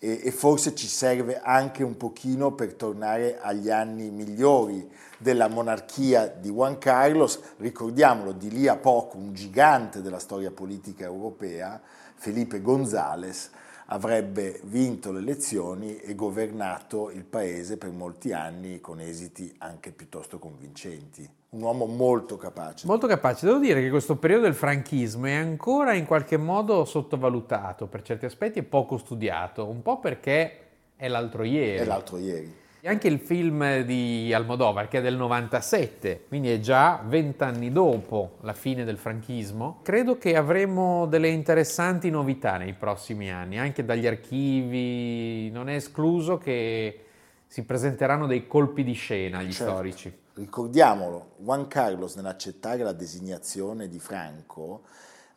e, 0.04 0.20
e 0.24 0.32
forse 0.32 0.74
ci 0.74 0.88
serve 0.88 1.40
anche 1.40 1.84
un 1.84 1.96
pochino 1.96 2.50
per 2.50 2.74
tornare 2.74 3.38
agli 3.40 3.70
anni 3.70 4.10
migliori 4.10 4.90
della 5.16 5.46
monarchia 5.46 6.26
di 6.26 6.50
Juan 6.50 6.76
Carlos. 6.78 7.38
Ricordiamolo, 7.58 8.32
di 8.32 8.50
lì 8.50 8.66
a 8.66 8.74
poco 8.74 9.16
un 9.16 9.32
gigante 9.32 10.02
della 10.02 10.18
storia 10.18 10.50
politica 10.50 11.04
europea, 11.04 11.80
Felipe 12.16 12.60
González, 12.60 13.50
avrebbe 13.92 14.58
vinto 14.64 15.12
le 15.12 15.18
elezioni 15.18 15.98
e 15.98 16.14
governato 16.14 17.10
il 17.10 17.24
paese 17.24 17.76
per 17.76 17.90
molti 17.90 18.32
anni 18.32 18.80
con 18.80 19.00
esiti 19.00 19.54
anche 19.58 19.92
piuttosto 19.92 20.38
convincenti. 20.38 21.28
Un 21.50 21.60
uomo 21.60 21.84
molto 21.84 22.38
capace. 22.38 22.86
Molto 22.86 23.06
capace. 23.06 23.44
Devo 23.44 23.58
dire 23.58 23.82
che 23.82 23.90
questo 23.90 24.16
periodo 24.16 24.44
del 24.44 24.54
franchismo 24.54 25.26
è 25.26 25.34
ancora 25.34 25.92
in 25.92 26.06
qualche 26.06 26.38
modo 26.38 26.86
sottovalutato 26.86 27.86
per 27.86 28.00
certi 28.00 28.24
aspetti 28.24 28.60
e 28.60 28.62
poco 28.62 28.96
studiato, 28.96 29.68
un 29.68 29.82
po' 29.82 30.00
perché 30.00 30.58
è 30.96 31.08
l'altro 31.08 31.42
ieri. 31.42 31.76
E 31.76 31.84
l'altro 31.84 32.16
ieri. 32.16 32.60
E 32.84 32.88
Anche 32.88 33.06
il 33.06 33.20
film 33.20 33.82
di 33.82 34.32
Almodovar, 34.34 34.88
che 34.88 34.98
è 34.98 35.00
del 35.00 35.14
97, 35.14 36.24
quindi 36.26 36.50
è 36.50 36.58
già 36.58 37.00
vent'anni 37.06 37.70
dopo 37.70 38.38
la 38.40 38.54
fine 38.54 38.82
del 38.82 38.96
franchismo, 38.98 39.78
credo 39.84 40.18
che 40.18 40.34
avremo 40.34 41.06
delle 41.06 41.28
interessanti 41.28 42.10
novità 42.10 42.56
nei 42.56 42.72
prossimi 42.72 43.30
anni, 43.30 43.56
anche 43.56 43.84
dagli 43.84 44.04
archivi. 44.04 45.48
Non 45.52 45.68
è 45.68 45.76
escluso 45.76 46.38
che 46.38 47.04
si 47.46 47.62
presenteranno 47.62 48.26
dei 48.26 48.48
colpi 48.48 48.82
di 48.82 48.94
scena 48.94 49.38
agli 49.38 49.52
Certo. 49.52 49.72
storici. 49.74 50.18
Ricordiamolo, 50.34 51.34
Juan 51.36 51.68
Carlos 51.68 52.16
nell'accettare 52.16 52.82
la 52.82 52.92
designazione 52.92 53.86
di 53.86 54.00
Franco 54.00 54.82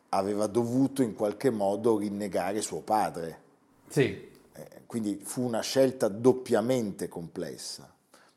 aveva 0.08 0.48
dovuto 0.48 1.00
in 1.00 1.14
qualche 1.14 1.50
modo 1.50 1.96
rinnegare 1.96 2.60
suo 2.60 2.80
padre, 2.80 3.38
Sì, 3.86 4.34
quindi 4.86 5.20
fu 5.22 5.42
una 5.42 5.60
scelta 5.60 6.08
doppiamente 6.08 7.08
complessa, 7.08 7.90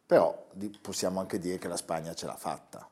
però 0.05 0.47
possiamo 0.81 1.19
anche 1.19 1.39
dire 1.39 1.57
che 1.57 1.67
la 1.67 1.77
Spagna 1.77 2.13
ce 2.13 2.25
l'ha 2.25 2.35
fatta. 2.35 2.87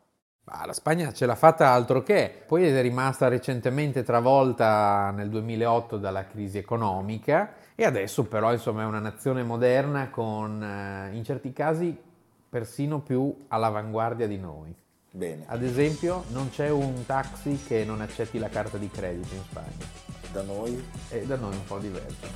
Ma 0.49 0.65
la 0.65 0.73
Spagna 0.73 1.11
ce 1.11 1.25
l'ha 1.25 1.35
fatta 1.35 1.71
altro 1.71 2.03
che, 2.03 2.43
poi 2.45 2.65
è 2.67 2.81
rimasta 2.81 3.27
recentemente 3.27 4.03
travolta 4.03 5.11
nel 5.11 5.29
2008 5.29 5.97
dalla 5.97 6.25
crisi 6.25 6.57
economica 6.57 7.55
e 7.75 7.83
adesso 7.83 8.23
però 8.23 8.53
insomma 8.53 8.83
è 8.83 8.85
una 8.85 8.99
nazione 8.99 9.43
moderna 9.43 10.09
con 10.09 10.63
eh, 10.63 11.15
in 11.15 11.23
certi 11.25 11.51
casi 11.51 11.95
persino 12.49 13.01
più 13.01 13.45
all'avanguardia 13.49 14.25
di 14.25 14.37
noi. 14.37 14.73
Bene, 15.11 15.43
Ad 15.47 15.63
esempio 15.63 16.23
non 16.29 16.49
c'è 16.49 16.69
un 16.69 17.05
taxi 17.05 17.61
che 17.67 17.83
non 17.83 17.99
accetti 17.99 18.39
la 18.39 18.49
carta 18.49 18.77
di 18.77 18.89
credito 18.89 19.33
in 19.33 19.41
Spagna 19.49 20.06
da 20.37 20.43
noi 20.43 20.85
e 21.09 21.25
da 21.25 21.35
noi 21.35 21.55
un 21.55 21.65
po' 21.65 21.79
diverso. 21.79 22.27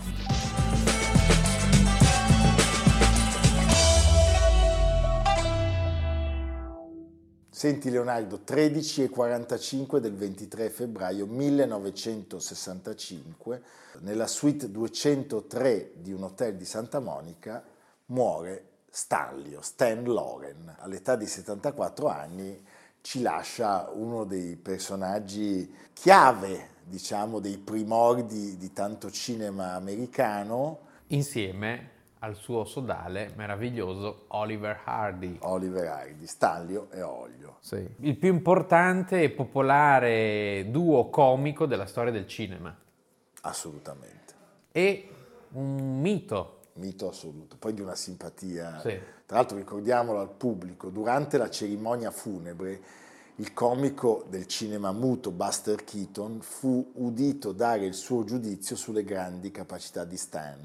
Senti 7.49 7.91
Leonardo, 7.91 8.39
13 8.39 9.03
e 9.03 9.09
45 9.09 9.99
del 9.99 10.15
23 10.15 10.71
febbraio 10.71 11.27
1965, 11.27 13.61
nella 13.99 14.25
suite 14.25 14.71
203 14.71 15.91
di 15.97 16.11
un 16.11 16.23
hotel 16.23 16.55
di 16.55 16.65
Santa 16.65 16.99
Monica, 16.99 17.63
muore 18.07 18.69
Stanlio, 18.89 19.61
Stan 19.61 20.03
Loren. 20.03 20.77
All'età 20.79 21.15
di 21.15 21.27
74 21.27 22.07
anni 22.07 22.65
ci 23.01 23.21
lascia 23.21 23.91
uno 23.93 24.23
dei 24.23 24.55
personaggi 24.55 25.71
chiave, 25.93 26.69
diciamo, 26.83 27.39
dei 27.39 27.57
primordi 27.57 28.57
di 28.57 28.73
tanto 28.73 29.09
cinema 29.11 29.73
americano. 29.73 30.79
Insieme 31.07 31.89
al 32.19 32.35
suo 32.35 32.65
sodale 32.65 33.31
meraviglioso 33.35 34.25
Oliver 34.29 34.81
Hardy. 34.83 35.37
Oliver 35.41 35.87
Hardy, 35.87 36.27
Stanlio 36.27 36.87
e 36.91 37.01
Olio. 37.01 37.57
Sì. 37.61 37.87
Il 38.01 38.15
più 38.17 38.31
importante 38.31 39.23
e 39.23 39.31
popolare 39.31 40.67
duo 40.69 41.09
comico 41.09 41.65
della 41.65 41.87
storia 41.87 42.11
del 42.11 42.27
cinema. 42.27 42.75
Assolutamente. 43.41 44.33
E 44.71 45.09
un 45.53 45.99
mito. 45.99 46.59
Mito 46.73 47.09
assoluto, 47.09 47.57
poi 47.57 47.73
di 47.73 47.81
una 47.81 47.95
simpatia. 47.95 48.79
Sì. 48.79 48.97
Tra 49.25 49.37
l'altro 49.37 49.57
ricordiamolo 49.57 50.19
al 50.19 50.29
pubblico, 50.29 50.89
durante 50.89 51.37
la 51.37 51.49
cerimonia 51.49 52.11
funebre 52.11 52.81
il 53.35 53.53
comico 53.53 54.25
del 54.29 54.45
cinema 54.45 54.91
muto 54.91 55.31
Buster 55.31 55.83
Keaton 55.83 56.41
fu 56.41 56.91
udito 56.95 57.53
dare 57.53 57.85
il 57.85 57.93
suo 57.93 58.23
giudizio 58.23 58.75
sulle 58.75 59.03
grandi 59.03 59.51
capacità 59.51 60.03
di 60.03 60.17
Stan. 60.17 60.59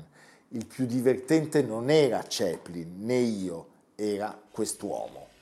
Il 0.49 0.67
più 0.67 0.85
divertente 0.85 1.63
non 1.63 1.91
era 1.91 2.25
Chaplin 2.27 3.05
né 3.05 3.19
io, 3.19 3.67
era 3.95 4.39
quest'uomo. 4.51 5.36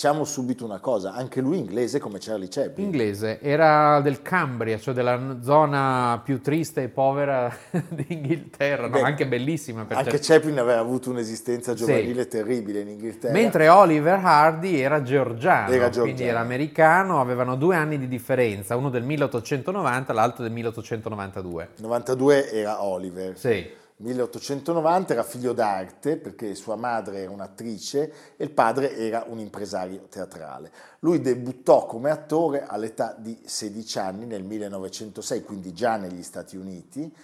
Diciamo 0.00 0.24
subito 0.24 0.64
una 0.64 0.78
cosa, 0.78 1.12
anche 1.12 1.42
lui 1.42 1.58
inglese 1.58 1.98
come 1.98 2.16
Charlie 2.18 2.48
Chaplin. 2.48 2.86
Inglese, 2.86 3.38
era 3.42 4.00
del 4.00 4.22
Cambria, 4.22 4.78
cioè 4.78 4.94
della 4.94 5.36
zona 5.42 6.18
più 6.24 6.40
triste 6.40 6.84
e 6.84 6.88
povera 6.88 7.54
d'Inghilterra, 7.90 8.84
no, 8.86 8.92
Beh, 8.92 9.02
anche 9.02 9.26
bellissima. 9.26 9.84
per 9.84 9.98
Anche 9.98 10.12
certi- 10.12 10.26
Chaplin 10.28 10.58
aveva 10.58 10.80
avuto 10.80 11.10
un'esistenza 11.10 11.74
giovanile 11.74 12.22
Sì. 12.22 12.28
terribile 12.28 12.80
in 12.80 12.88
Inghilterra. 12.88 13.34
Mentre 13.34 13.68
Oliver 13.68 14.18
Hardy 14.24 14.80
era 14.80 15.02
georgiano, 15.02 15.70
Era 15.70 15.90
quindi 15.90 15.96
georgiano. 15.96 16.30
era 16.30 16.40
americano, 16.40 17.20
avevano 17.20 17.56
due 17.56 17.76
anni 17.76 17.98
di 17.98 18.08
differenza, 18.08 18.76
uno 18.76 18.88
del 18.88 19.02
1890 19.02 20.14
l'altro 20.14 20.42
del 20.44 20.52
1892. 20.52 21.68
92 21.76 22.50
era 22.50 22.82
Oliver. 22.82 23.36
Sì, 23.36 23.68
1890 24.00 25.12
era 25.12 25.22
figlio 25.22 25.52
d'arte 25.52 26.16
perché 26.16 26.54
sua 26.54 26.76
madre 26.76 27.18
era 27.18 27.30
un'attrice 27.30 28.12
e 28.36 28.44
il 28.44 28.50
padre 28.50 28.96
era 28.96 29.24
un 29.28 29.38
impresario 29.38 30.06
teatrale. 30.08 30.72
Lui 31.00 31.20
debuttò 31.20 31.84
come 31.84 32.10
attore 32.10 32.64
all'età 32.64 33.14
di 33.18 33.38
16 33.44 33.98
anni 33.98 34.24
nel 34.24 34.42
1906, 34.42 35.42
quindi 35.42 35.74
già 35.74 35.96
negli 35.96 36.22
Stati 36.22 36.56
Uniti, 36.56 37.14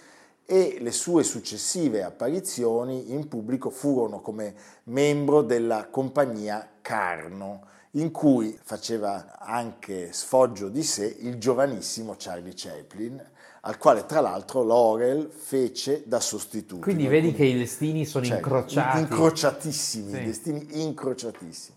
e 0.45 0.77
le 0.79 0.91
sue 0.91 1.23
successive 1.23 2.03
apparizioni 2.03 3.11
in 3.11 3.27
pubblico 3.27 3.69
furono 3.69 4.21
come 4.21 4.55
membro 4.83 5.41
della 5.41 5.87
compagnia 5.89 6.65
Carno, 6.81 7.65
in 7.91 8.11
cui 8.11 8.57
faceva 8.61 9.39
anche 9.39 10.13
sfoggio 10.13 10.69
di 10.69 10.83
sé 10.83 11.05
il 11.21 11.37
giovanissimo 11.37 12.15
Charlie 12.17 12.53
Chaplin, 12.55 13.21
al 13.67 13.77
quale 13.77 14.05
tra 14.05 14.21
l'altro 14.21 14.63
Laurel 14.63 15.29
fece 15.29 16.03
da 16.05 16.21
sostituto. 16.21 16.81
quindi 16.81 17.05
vedi 17.07 17.33
che 17.33 17.43
i 17.43 17.57
destini 17.57 18.05
sono 18.05 18.23
Cioè, 18.23 18.37
incrociati. 18.37 18.99
Incrociatissimi, 18.99 20.11
Sì. 20.13 20.23
destini 20.23 20.67
incrociatissimi. 20.83 21.75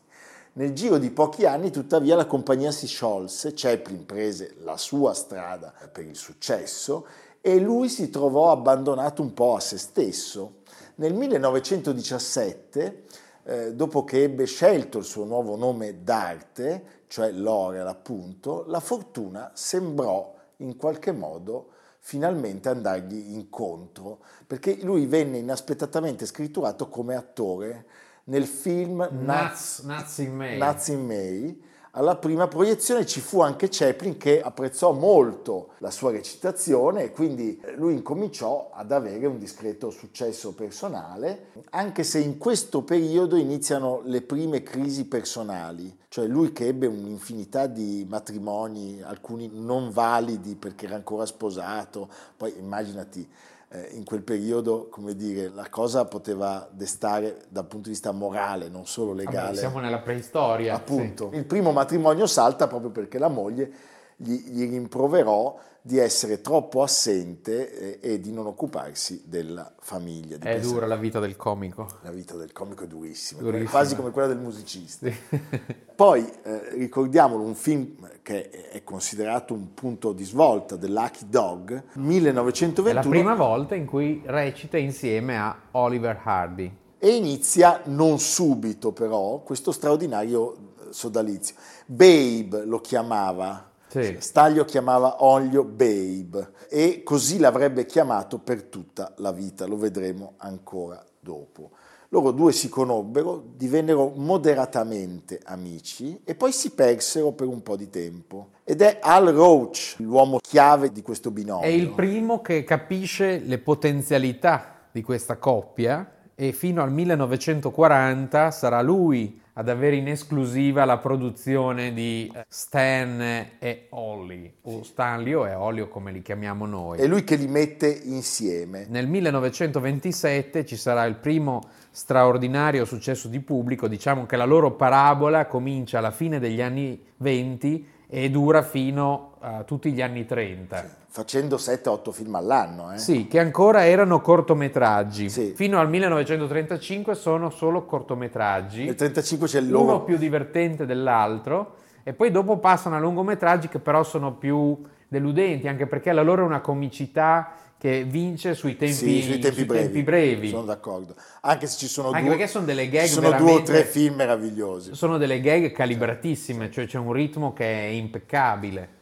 Nel 0.52 0.72
giro 0.72 0.98
di 0.98 1.10
pochi 1.10 1.46
anni, 1.46 1.70
tuttavia, 1.72 2.14
la 2.14 2.26
compagnia 2.26 2.70
si 2.70 2.86
sciolse, 2.86 3.52
Chaplin 3.54 4.06
prese 4.06 4.54
la 4.62 4.76
sua 4.76 5.14
strada 5.14 5.72
per 5.90 6.04
il 6.06 6.16
successo 6.16 7.06
e 7.40 7.58
lui 7.58 7.88
si 7.88 8.08
trovò 8.08 8.52
abbandonato 8.52 9.20
un 9.22 9.34
po' 9.34 9.56
a 9.56 9.60
se 9.60 9.76
stesso. 9.78 10.58
Nel 10.96 11.14
1917, 11.14 13.02
eh, 13.44 13.74
dopo 13.74 14.04
che 14.04 14.22
ebbe 14.22 14.44
scelto 14.46 14.98
il 14.98 15.04
suo 15.04 15.24
nuovo 15.24 15.56
nome 15.56 16.02
d'arte, 16.04 16.84
cioè 17.08 17.32
Laurel 17.32 17.86
appunto, 17.86 18.64
la 18.68 18.80
fortuna 18.80 19.50
sembrò 19.54 20.34
in 20.58 20.76
qualche 20.76 21.10
modo 21.12 21.70
finalmente 22.00 22.68
andargli 22.68 23.32
incontro, 23.34 24.20
perché 24.46 24.78
lui 24.82 25.06
venne 25.06 25.38
inaspettatamente 25.38 26.26
scritturato 26.26 26.88
come 26.88 27.14
attore 27.14 27.86
nel 28.24 28.46
film 28.46 29.06
Nuts, 29.10 29.82
Nuts 29.84 30.18
in 30.18 30.34
May. 30.34 30.58
Nuts 30.58 30.88
in 30.88 31.06
May. 31.06 31.62
Alla 31.94 32.14
prima 32.14 32.46
proiezione 32.46 33.04
ci 33.04 33.18
fu 33.18 33.40
anche 33.40 33.66
Chaplin 33.68 34.16
che 34.16 34.40
apprezzò 34.40 34.92
molto 34.92 35.70
la 35.78 35.90
sua 35.90 36.12
recitazione 36.12 37.02
e 37.02 37.10
quindi 37.10 37.60
lui 37.74 37.94
incominciò 37.94 38.70
ad 38.72 38.92
avere 38.92 39.26
un 39.26 39.38
discreto 39.38 39.90
successo 39.90 40.52
personale, 40.52 41.46
anche 41.70 42.04
se 42.04 42.20
in 42.20 42.38
questo 42.38 42.82
periodo 42.82 43.34
iniziano 43.34 44.02
le 44.04 44.22
prime 44.22 44.62
crisi 44.62 45.06
personali, 45.06 45.98
cioè 46.06 46.28
lui 46.28 46.52
che 46.52 46.68
ebbe 46.68 46.86
un'infinità 46.86 47.66
di 47.66 48.06
matrimoni, 48.08 49.02
alcuni 49.02 49.50
non 49.52 49.90
validi 49.90 50.54
perché 50.54 50.86
era 50.86 50.94
ancora 50.94 51.26
sposato, 51.26 52.08
poi 52.36 52.54
immaginati 52.56 53.20
eh, 53.20 53.49
in 53.92 54.04
quel 54.04 54.22
periodo, 54.22 54.88
come 54.88 55.14
dire, 55.14 55.48
la 55.48 55.68
cosa 55.68 56.04
poteva 56.04 56.68
destare 56.72 57.42
dal 57.48 57.66
punto 57.66 57.84
di 57.84 57.90
vista 57.90 58.10
morale, 58.10 58.68
non 58.68 58.86
solo 58.86 59.14
Vabbè, 59.14 59.24
legale. 59.24 59.56
siamo 59.56 59.78
nella 59.78 60.00
preistoria. 60.00 60.74
Appunto, 60.74 61.30
sì. 61.30 61.38
il 61.38 61.44
primo 61.44 61.70
matrimonio 61.70 62.26
salta 62.26 62.66
proprio 62.66 62.90
perché 62.90 63.18
la 63.18 63.28
moglie 63.28 63.72
gli, 64.16 64.34
gli 64.50 64.68
rimproverò 64.68 65.56
di 65.82 65.98
essere 65.98 66.40
troppo 66.42 66.82
assente 66.82 67.98
eh, 68.00 68.12
e 68.12 68.20
di 68.20 68.32
non 68.32 68.46
occuparsi 68.46 69.22
della 69.26 69.72
famiglia. 69.80 70.36
di 70.36 70.46
È 70.46 70.52
pensare- 70.52 70.72
dura 70.74 70.86
la 70.86 70.96
vita 70.96 71.20
del 71.20 71.36
comico. 71.36 71.86
La 72.02 72.10
vita 72.10 72.36
del 72.36 72.52
comico 72.52 72.84
è 72.84 72.86
durissima, 72.86 73.40
Durissima. 73.40 73.70
quasi 73.70 73.96
come 73.96 74.10
quella 74.10 74.28
del 74.28 74.38
musicista. 74.38 75.08
Sì. 75.08 75.16
Poi 75.96 76.30
eh, 76.42 76.70
ricordiamolo, 76.76 77.42
un 77.42 77.54
film 77.54 78.08
che 78.22 78.50
è 78.50 78.82
considerato 78.84 79.54
un 79.54 79.72
punto 79.74 80.12
di 80.12 80.24
svolta, 80.24 80.76
Lucky 80.80 81.26
Dog, 81.28 81.74
È 81.94 81.98
1921. 81.98 82.92
la 83.02 83.08
prima 83.08 83.34
volta 83.34 83.74
in 83.74 83.86
cui 83.86 84.22
recita 84.24 84.76
insieme 84.78 85.38
a 85.38 85.56
Oliver 85.72 86.20
Hardy. 86.22 86.76
E 86.98 87.14
inizia 87.16 87.80
non 87.86 88.18
subito 88.18 88.92
però 88.92 89.38
questo 89.40 89.72
straordinario 89.72 90.54
eh, 90.54 90.58
sodalizio. 90.90 91.54
Babe 91.86 92.64
lo 92.66 92.80
chiamava, 92.80 93.69
Sì. 93.90 94.16
Staglio 94.20 94.64
chiamava 94.64 95.24
Olio 95.24 95.64
Babe 95.64 96.52
e 96.68 97.02
così 97.02 97.38
l'avrebbe 97.38 97.86
chiamato 97.86 98.38
per 98.38 98.62
tutta 98.62 99.12
la 99.16 99.32
vita, 99.32 99.66
lo 99.66 99.76
vedremo 99.76 100.34
ancora 100.36 101.04
dopo. 101.18 101.70
Loro 102.10 102.30
due 102.30 102.52
si 102.52 102.68
conobbero, 102.68 103.42
divennero 103.56 104.12
moderatamente 104.14 105.40
amici 105.44 106.20
e 106.24 106.34
poi 106.34 106.52
si 106.52 106.70
persero 106.70 107.32
per 107.32 107.46
un 107.46 107.62
po' 107.62 107.76
di 107.76 107.88
tempo. 107.88 108.50
Ed 108.64 108.80
è 108.80 108.98
Al 109.00 109.26
Roach 109.26 109.96
l'uomo 109.98 110.38
chiave 110.38 110.92
di 110.92 111.02
questo 111.02 111.30
binomio. 111.30 111.64
È 111.64 111.70
il 111.70 111.90
primo 111.90 112.40
che 112.40 112.62
capisce 112.64 113.38
le 113.38 113.58
potenzialità 113.58 114.88
di 114.90 115.02
questa 115.02 115.36
coppia 115.36 116.18
e 116.42 116.52
fino 116.52 116.82
al 116.82 116.90
1940 116.90 118.50
sarà 118.50 118.80
lui 118.80 119.38
ad 119.52 119.68
avere 119.68 119.96
in 119.96 120.08
esclusiva 120.08 120.86
la 120.86 120.96
produzione 120.96 121.92
di 121.92 122.32
eh, 122.34 122.46
Stan 122.48 123.20
e 123.58 123.88
Ollie, 123.90 124.54
o 124.62 124.82
Stanlio 124.82 125.44
e 125.44 125.52
Olio 125.52 125.88
come 125.88 126.10
li 126.12 126.22
chiamiamo 126.22 126.64
noi. 126.64 126.98
È 126.98 127.06
lui 127.06 127.24
che 127.24 127.36
li 127.36 127.46
mette 127.46 127.88
insieme. 127.88 128.86
Nel 128.88 129.06
1927 129.06 130.64
ci 130.64 130.76
sarà 130.76 131.04
il 131.04 131.16
primo 131.16 131.60
straordinario 131.90 132.86
successo 132.86 133.28
di 133.28 133.40
pubblico, 133.40 133.86
diciamo 133.86 134.24
che 134.24 134.36
la 134.36 134.46
loro 134.46 134.70
parabola 134.70 135.44
comincia 135.44 135.98
alla 135.98 136.10
fine 136.10 136.38
degli 136.38 136.62
anni 136.62 136.98
20 137.18 137.86
e 138.08 138.30
dura 138.30 138.62
fino 138.62 139.29
a 139.42 139.62
tutti 139.64 139.92
gli 139.92 140.02
anni 140.02 140.26
30. 140.26 140.98
facendo 141.08 141.56
7-8 141.56 142.10
film 142.12 142.34
all'anno. 142.34 142.92
Eh? 142.92 142.98
Sì, 142.98 143.26
che 143.26 143.38
ancora 143.38 143.84
erano 143.86 144.20
cortometraggi. 144.20 145.28
Sì. 145.28 145.52
Fino 145.56 145.80
al 145.80 145.88
1935 145.88 147.14
sono 147.14 147.50
solo 147.50 147.84
cortometraggi, 147.84 148.84
Nel 148.84 148.94
35 148.94 149.48
c'è 149.48 149.60
il 149.60 149.72
uno 149.72 150.02
più 150.04 150.16
divertente 150.16 150.86
dell'altro, 150.86 151.76
e 152.02 152.12
poi 152.12 152.30
dopo 152.30 152.58
passano 152.58 152.96
a 152.96 152.98
lungometraggi 153.00 153.68
che 153.68 153.78
però 153.78 154.02
sono 154.02 154.34
più 154.34 154.78
deludenti, 155.08 155.68
anche 155.68 155.86
perché 155.86 156.12
la 156.12 156.22
loro 156.22 156.42
è 156.42 156.46
una 156.46 156.60
comicità 156.60 157.52
che 157.76 158.04
vince 158.04 158.54
sui 158.54 158.76
tempi, 158.76 158.94
Sì, 158.94 159.22
sui 159.22 159.38
tempi 159.38 159.56
sui 159.56 159.64
brevi. 159.64 159.82
tempi 159.84 160.02
brevi. 160.02 160.48
Sono 160.50 160.64
d'accordo. 160.64 161.14
Anche 161.40 161.66
se 161.66 161.78
ci 161.78 161.88
sono, 161.88 162.08
Anche 162.08 162.20
due, 162.20 162.30
perché 162.36 162.46
sono 162.46 162.66
delle 162.66 162.88
gag 162.90 163.06
sono 163.06 163.32
due 163.32 163.52
o 163.52 163.62
tre 163.62 163.84
film 163.84 164.16
meravigliosi. 164.16 164.94
Sono 164.94 165.16
delle 165.16 165.40
gag 165.40 165.72
calibratissime, 165.72 166.70
cioè 166.70 166.86
c'è 166.86 166.98
un 166.98 167.12
ritmo 167.12 167.52
che 167.54 167.64
è 167.64 167.86
impeccabile. 167.86 168.98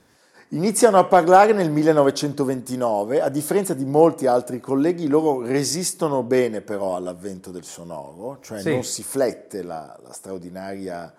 Iniziano 0.53 0.97
a 0.97 1.05
parlare 1.05 1.53
nel 1.53 1.71
1929, 1.71 3.21
a 3.21 3.29
differenza 3.29 3.75
di 3.75 3.85
molti 3.85 4.27
altri 4.27 4.61
colleghi, 4.61 5.07
loro 5.07 5.43
resistono 5.43 6.23
bene 6.23 6.63
però 6.63 6.97
all'avvento 6.97 7.51
del 7.51 7.65
sonoro, 7.65 8.39
cioè 8.41 8.61
Sì. 8.61 8.71
non 8.71 8.83
si 8.83 9.03
flette 9.03 9.63
la, 9.63 9.95
la 10.03 10.11
straordinaria 10.11 11.13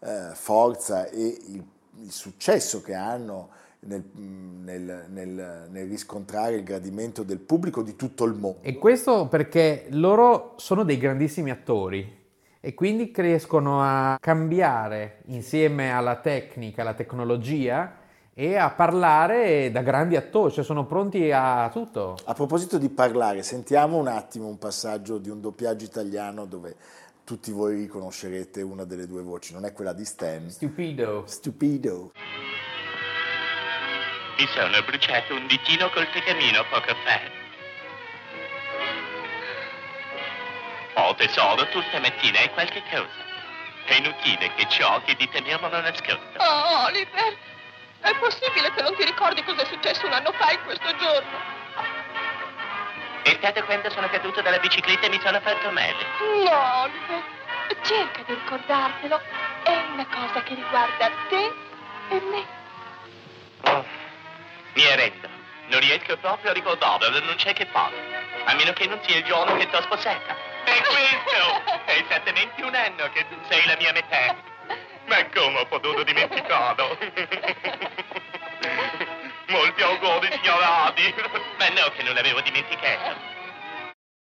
eh, 0.00 0.34
forza 0.34 1.08
e 1.08 1.38
il, 1.48 1.64
il 2.02 2.12
successo 2.12 2.82
che 2.82 2.92
hanno 2.92 3.48
nel, 3.86 4.02
nel- 4.14 5.06
nel- 5.08 5.66
nel 5.70 5.88
riscontrare 5.88 6.56
il 6.56 6.62
gradimento 6.62 7.22
del 7.22 7.38
pubblico 7.38 7.80
di 7.82 7.96
tutto 7.96 8.24
il 8.24 8.34
mondo. 8.34 8.58
E 8.60 8.74
questo 8.76 9.28
perché 9.28 9.86
loro 9.92 10.52
sono 10.56 10.84
dei 10.84 10.98
grandissimi 10.98 11.50
attori 11.50 12.22
e 12.60 12.74
quindi 12.74 13.10
riescono 13.16 13.80
a 13.80 14.18
cambiare 14.20 15.22
insieme 15.28 15.90
alla 15.90 16.16
tecnica, 16.16 16.82
alla 16.82 16.92
tecnologia 16.92 18.02
e 18.36 18.56
a 18.56 18.70
parlare 18.70 19.70
da 19.70 19.82
grandi 19.82 20.16
attori, 20.16 20.52
cioè 20.52 20.64
sono 20.64 20.84
pronti 20.84 21.30
a 21.30 21.70
tutto. 21.72 22.16
A 22.24 22.34
proposito 22.34 22.78
di 22.78 22.88
parlare, 22.88 23.44
sentiamo 23.44 23.96
un 23.96 24.08
attimo 24.08 24.48
un 24.48 24.58
passaggio 24.58 25.18
di 25.18 25.30
un 25.30 25.40
doppiaggio 25.40 25.84
italiano 25.84 26.44
dove 26.44 26.74
tutti 27.22 27.52
voi 27.52 27.76
riconoscerete 27.76 28.60
una 28.60 28.84
delle 28.84 29.06
due 29.06 29.22
voci, 29.22 29.52
non 29.52 29.64
è 29.64 29.72
quella 29.72 29.92
di 29.92 30.04
Stan. 30.04 30.50
Stupido. 30.50 31.22
Stupido. 31.26 32.12
Mi 34.36 34.46
sono 34.52 34.82
bruciato 34.84 35.34
un 35.34 35.46
ditino 35.46 35.88
col 35.90 36.10
tegamino 36.10 36.64
poco 36.68 36.92
fa. 37.06 37.42
Oh 40.96 41.14
tesoro, 41.14 41.68
tu 41.68 41.80
stamattina 41.88 42.40
hai 42.40 42.50
qualche 42.50 42.82
cosa. 42.90 43.22
È 43.86 43.94
inutile 43.94 44.50
che 44.56 44.66
giochi 44.66 45.14
di 45.14 45.28
tenermelo 45.28 45.80
nascosto. 45.80 46.38
Oh, 46.38 46.86
Oliver, 46.86 47.36
è 48.04 48.14
possibile 48.18 48.70
che 48.72 48.82
non 48.82 48.94
ti 48.96 49.04
ricordi 49.04 49.42
cosa 49.42 49.62
è 49.62 49.64
successo 49.64 50.06
un 50.06 50.12
anno 50.12 50.30
fa 50.32 50.52
in 50.52 50.62
questo 50.64 50.94
giorno? 50.96 51.62
È 53.22 53.34
stato 53.38 53.64
quando 53.64 53.88
sono 53.90 54.08
caduto 54.10 54.42
dalla 54.42 54.58
bicicletta 54.58 55.06
e 55.06 55.08
mi 55.08 55.20
sono 55.24 55.40
fatto 55.40 55.70
male. 55.70 55.96
No, 56.20 56.82
Oliver, 56.82 57.22
cerca 57.82 58.22
di 58.26 58.34
ricordartelo. 58.34 59.20
È 59.62 59.84
una 59.92 60.06
cosa 60.06 60.42
che 60.42 60.54
riguarda 60.54 61.10
te 61.30 61.52
e 62.10 62.20
me. 62.20 62.46
Oh, 63.62 63.84
mi 64.74 64.86
arrendo. 64.86 65.28
Non 65.68 65.80
riesco 65.80 66.18
proprio 66.18 66.50
a 66.50 66.52
ricordarlo, 66.52 67.08
non 67.20 67.36
c'è 67.36 67.54
che 67.54 67.64
fare. 67.72 67.94
A 68.44 68.52
meno 68.52 68.74
che 68.74 68.86
non 68.86 69.00
sia 69.04 69.16
il 69.16 69.24
giorno 69.24 69.56
che 69.56 69.70
t'ho 69.70 69.80
sposata. 69.80 70.36
È 70.64 70.82
questo! 70.82 71.84
È 71.86 72.04
esattamente 72.06 72.62
un 72.62 72.74
anno 72.74 73.08
che 73.12 73.26
tu 73.28 73.36
sei 73.48 73.64
la 73.64 73.76
mia 73.76 73.92
metà. 73.92 74.52
Ma 75.06 75.28
come 75.28 75.58
ho 75.60 75.66
potuto 75.66 76.02
dimenticarlo? 76.02 76.98
Molti 79.48 79.82
auguri, 79.82 80.28
signor 80.32 80.62
Hardy. 80.62 81.14
Ma 81.58 81.68
no, 81.68 81.90
che 81.94 82.02
non 82.02 82.14
l'avevo 82.14 82.40
dimenticato. 82.40 83.32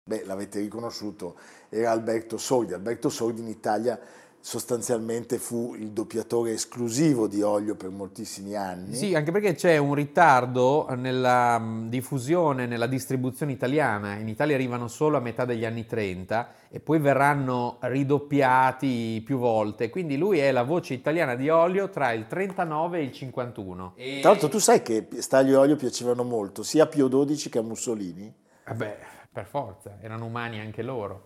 Beh, 0.03 0.25
l'avete 0.25 0.59
riconosciuto, 0.59 1.39
era 1.69 1.91
Alberto 1.91 2.37
Sordi. 2.37 2.73
Alberto 2.73 3.09
Sordi 3.09 3.41
in 3.41 3.47
Italia 3.47 3.99
sostanzialmente 4.41 5.37
fu 5.37 5.75
il 5.77 5.91
doppiatore 5.91 6.53
esclusivo 6.53 7.27
di 7.27 7.43
Olio 7.43 7.75
per 7.75 7.89
moltissimi 7.89 8.55
anni. 8.55 8.95
Sì, 8.95 9.13
anche 9.13 9.31
perché 9.31 9.53
c'è 9.53 9.77
un 9.77 9.93
ritardo 9.93 10.87
nella 10.95 11.59
mh, 11.59 11.89
diffusione, 11.89 12.65
nella 12.65 12.87
distribuzione 12.87 13.51
italiana. 13.51 14.15
In 14.15 14.27
Italia 14.27 14.55
arrivano 14.55 14.87
solo 14.87 15.17
a 15.17 15.19
metà 15.19 15.45
degli 15.45 15.63
anni 15.63 15.85
30 15.85 16.53
e 16.69 16.79
poi 16.79 16.99
verranno 16.99 17.77
ridoppiati 17.81 19.21
più 19.23 19.37
volte. 19.37 19.89
Quindi 19.89 20.17
lui 20.17 20.39
è 20.39 20.51
la 20.51 20.63
voce 20.63 20.95
italiana 20.95 21.35
di 21.35 21.47
Olio 21.49 21.89
tra 21.89 22.11
il 22.11 22.25
39 22.25 22.97
e 22.97 23.03
il 23.03 23.11
51. 23.11 23.93
E... 23.95 24.19
Tra 24.21 24.31
l'altro 24.31 24.49
tu 24.49 24.57
sai 24.57 24.81
che 24.81 25.07
Staglio 25.19 25.53
e 25.53 25.57
Olio 25.57 25.75
piacevano 25.75 26.23
molto 26.23 26.63
sia 26.63 26.83
a 26.83 26.87
Pio 26.87 27.07
XII 27.07 27.49
che 27.49 27.59
a 27.59 27.61
Mussolini? 27.61 28.33
Vabbè, 28.65 28.97
per 29.31 29.45
forza, 29.45 29.97
erano 30.01 30.25
umani 30.25 30.59
anche 30.59 30.81
loro. 30.81 31.25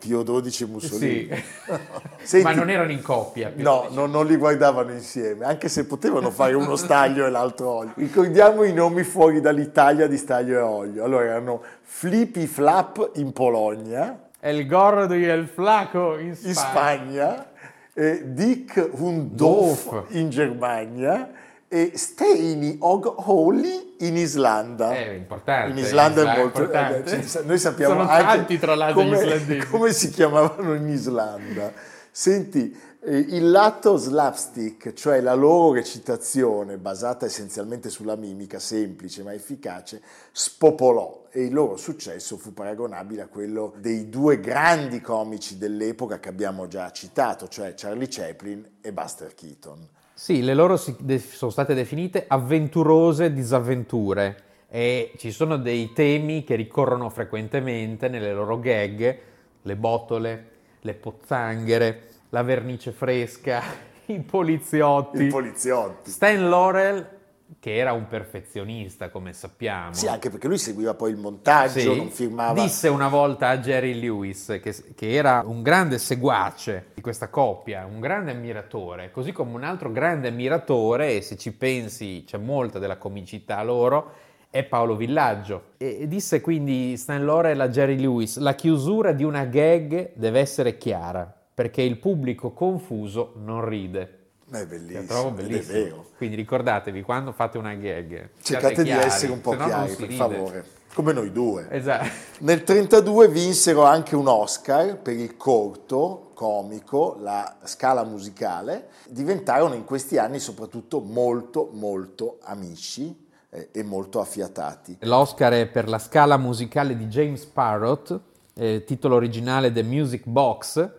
Pio 0.00 0.24
XII 0.24 0.64
e 0.64 0.68
Mussolini. 0.68 1.28
Sì. 1.28 1.42
Senti- 2.22 2.44
Ma 2.46 2.54
non 2.54 2.70
erano 2.70 2.90
in 2.90 3.02
coppia. 3.02 3.52
No, 3.54 3.86
no, 3.90 4.06
non 4.06 4.26
li 4.26 4.36
guardavano 4.36 4.90
insieme, 4.92 5.44
anche 5.44 5.68
se 5.68 5.84
potevano 5.84 6.30
fare 6.30 6.54
uno 6.54 6.74
staglio 6.76 7.26
e 7.26 7.30
l'altro 7.30 7.68
olio. 7.68 7.92
Ricordiamo 7.96 8.64
i 8.64 8.72
nomi 8.72 9.04
fuori 9.04 9.40
dall'Italia 9.40 10.06
di 10.06 10.16
staglio 10.16 10.58
e 10.58 10.62
olio. 10.62 11.04
Allora 11.04 11.24
erano 11.24 11.62
Flippy 11.82 12.46
Flap 12.46 13.12
in 13.14 13.32
Polonia, 13.32 14.18
El 14.42 14.66
gordo 14.66 15.14
y 15.14 15.24
el 15.24 15.46
flaco 15.46 16.18
in 16.18 16.34
Spagna. 16.34 16.48
in 16.48 16.54
Spagna, 16.54 17.46
eh, 17.92 18.22
Dick 18.32 18.88
Hundorf 18.92 20.04
in 20.10 20.30
Germania 20.30 21.28
e 21.72 21.92
Steini 21.94 22.78
Og 22.80 23.06
Holy 23.28 23.94
in 24.00 24.16
Islanda. 24.16 24.92
È 24.92 25.10
importante. 25.10 25.70
In 25.70 25.78
Islanda 25.78 26.20
è 26.20 26.24
Isla- 26.24 26.36
molto... 26.42 26.60
importante. 26.62 27.16
eh, 27.16 27.24
ci- 27.24 27.38
noi 27.44 27.58
sappiamo 27.60 27.94
Sono 27.94 28.08
anche 28.08 28.24
tanti, 28.36 28.58
tra 28.58 28.74
l'altro, 28.74 29.02
gli 29.02 29.04
come, 29.04 29.18
islandesi. 29.22 29.66
come 29.68 29.92
si 29.92 30.10
chiamavano 30.10 30.74
in 30.74 30.88
Islanda. 30.88 31.72
Senti, 32.10 32.76
eh, 33.02 33.16
il 33.16 33.48
lato 33.52 33.96
slapstick, 33.96 34.94
cioè 34.94 35.20
la 35.20 35.34
loro 35.34 35.72
recitazione 35.74 36.76
basata 36.76 37.26
essenzialmente 37.26 37.88
sulla 37.88 38.16
mimica, 38.16 38.58
semplice 38.58 39.22
ma 39.22 39.32
efficace, 39.32 40.02
spopolò 40.32 41.26
e 41.30 41.44
il 41.44 41.52
loro 41.52 41.76
successo 41.76 42.36
fu 42.36 42.52
paragonabile 42.52 43.22
a 43.22 43.26
quello 43.28 43.74
dei 43.78 44.08
due 44.08 44.40
grandi 44.40 45.00
comici 45.00 45.56
dell'epoca 45.56 46.18
che 46.18 46.28
abbiamo 46.30 46.66
già 46.66 46.90
citato, 46.90 47.46
cioè 47.46 47.74
Charlie 47.76 48.08
Chaplin 48.10 48.68
e 48.80 48.92
Buster 48.92 49.32
Keaton. 49.36 49.88
Sì, 50.20 50.42
le 50.42 50.52
loro 50.52 50.76
sono 50.76 51.50
state 51.50 51.72
definite 51.72 52.26
avventurose 52.28 53.32
disavventure 53.32 54.42
e 54.68 55.12
ci 55.16 55.30
sono 55.30 55.56
dei 55.56 55.94
temi 55.94 56.44
che 56.44 56.56
ricorrono 56.56 57.08
frequentemente 57.08 58.08
nelle 58.08 58.34
loro 58.34 58.60
gag, 58.60 59.18
le 59.62 59.76
botole, 59.76 60.50
le 60.82 60.92
pozzanghere, 60.92 62.02
la 62.28 62.42
vernice 62.42 62.92
fresca, 62.92 63.62
i 64.12 64.20
poliziotti. 64.20 65.24
I 65.24 65.28
poliziotti. 65.28 66.10
Stan 66.10 66.50
Laurel, 66.50 67.19
che 67.58 67.76
era 67.76 67.92
un 67.92 68.06
perfezionista, 68.06 69.10
come 69.10 69.32
sappiamo. 69.32 69.92
Sì, 69.92 70.06
anche 70.06 70.30
perché 70.30 70.46
lui 70.46 70.58
seguiva 70.58 70.94
poi 70.94 71.10
il 71.10 71.16
montaggio, 71.16 71.80
Sì. 71.80 71.96
non 71.96 72.08
firmava... 72.08 72.60
Disse 72.60 72.88
una 72.88 73.08
volta 73.08 73.48
a 73.48 73.58
Jerry 73.58 73.98
Lewis, 73.98 74.58
che, 74.62 74.74
che 74.94 75.12
era 75.12 75.42
un 75.44 75.62
grande 75.62 75.98
seguace 75.98 76.86
di 76.94 77.00
questa 77.00 77.28
coppia, 77.28 77.84
un 77.84 78.00
grande 78.00 78.30
ammiratore, 78.30 79.10
così 79.10 79.32
come 79.32 79.54
un 79.54 79.64
altro 79.64 79.90
grande 79.90 80.28
ammiratore, 80.28 81.16
e 81.16 81.20
se 81.22 81.36
ci 81.36 81.52
pensi 81.52 82.24
c'è 82.26 82.38
molta 82.38 82.78
della 82.78 82.96
comicità 82.96 83.62
loro, 83.62 84.12
è 84.50 84.62
Paolo 84.64 84.96
Villaggio. 84.96 85.72
E, 85.76 85.98
e 86.02 86.08
disse 86.08 86.40
quindi 86.40 86.96
Stan 86.96 87.24
Laurel 87.24 87.60
a 87.60 87.68
Jerry 87.68 87.96
Lewis, 87.98 88.38
la 88.38 88.54
chiusura 88.54 89.12
di 89.12 89.24
una 89.24 89.44
gag 89.44 90.12
deve 90.14 90.40
essere 90.40 90.76
chiara, 90.78 91.32
perché 91.54 91.82
il 91.82 91.98
pubblico 91.98 92.52
confuso 92.52 93.34
non 93.36 93.64
ride. 93.64 94.18
È 94.50 94.66
bellissimo, 94.66 95.00
La 95.00 95.06
trovo 95.06 95.30
bellissimo. 95.30 96.04
Quindi 96.16 96.36
ricordatevi, 96.36 97.02
quando 97.02 97.32
fate 97.32 97.56
una 97.56 97.74
gag, 97.74 98.30
Cercate 98.42 98.74
siate 98.74 98.82
di 98.82 98.88
chiari, 98.90 99.06
essere 99.06 99.32
un 99.32 99.40
po' 99.40 99.56
chiari, 99.56 99.94
per 99.94 100.12
favore, 100.12 100.64
come 100.92 101.12
noi 101.12 101.30
due. 101.30 101.68
Esatto. 101.70 102.04
Nel 102.40 102.62
1932 102.66 103.28
vinsero 103.28 103.84
anche 103.84 104.16
un 104.16 104.26
Oscar 104.26 104.98
per 104.98 105.14
il 105.14 105.36
corto 105.36 106.30
comico, 106.34 107.16
la 107.20 107.58
scala 107.64 108.02
musicale. 108.02 108.88
Diventarono 109.08 109.74
in 109.74 109.84
questi 109.84 110.18
anni 110.18 110.40
soprattutto 110.40 111.00
molto, 111.00 111.70
molto 111.72 112.38
amici 112.42 113.28
eh, 113.50 113.68
e 113.70 113.82
molto 113.84 114.20
affiatati. 114.20 114.98
L'Oscar 115.00 115.52
è 115.52 115.66
per 115.66 115.88
la 115.88 115.98
scala 115.98 116.36
musicale 116.38 116.96
di 116.96 117.06
James 117.06 117.44
Parrott, 117.44 118.18
eh, 118.54 118.84
titolo 118.84 119.14
originale 119.14 119.70
The 119.70 119.82
Music 119.82 120.22
Box. 120.26 120.90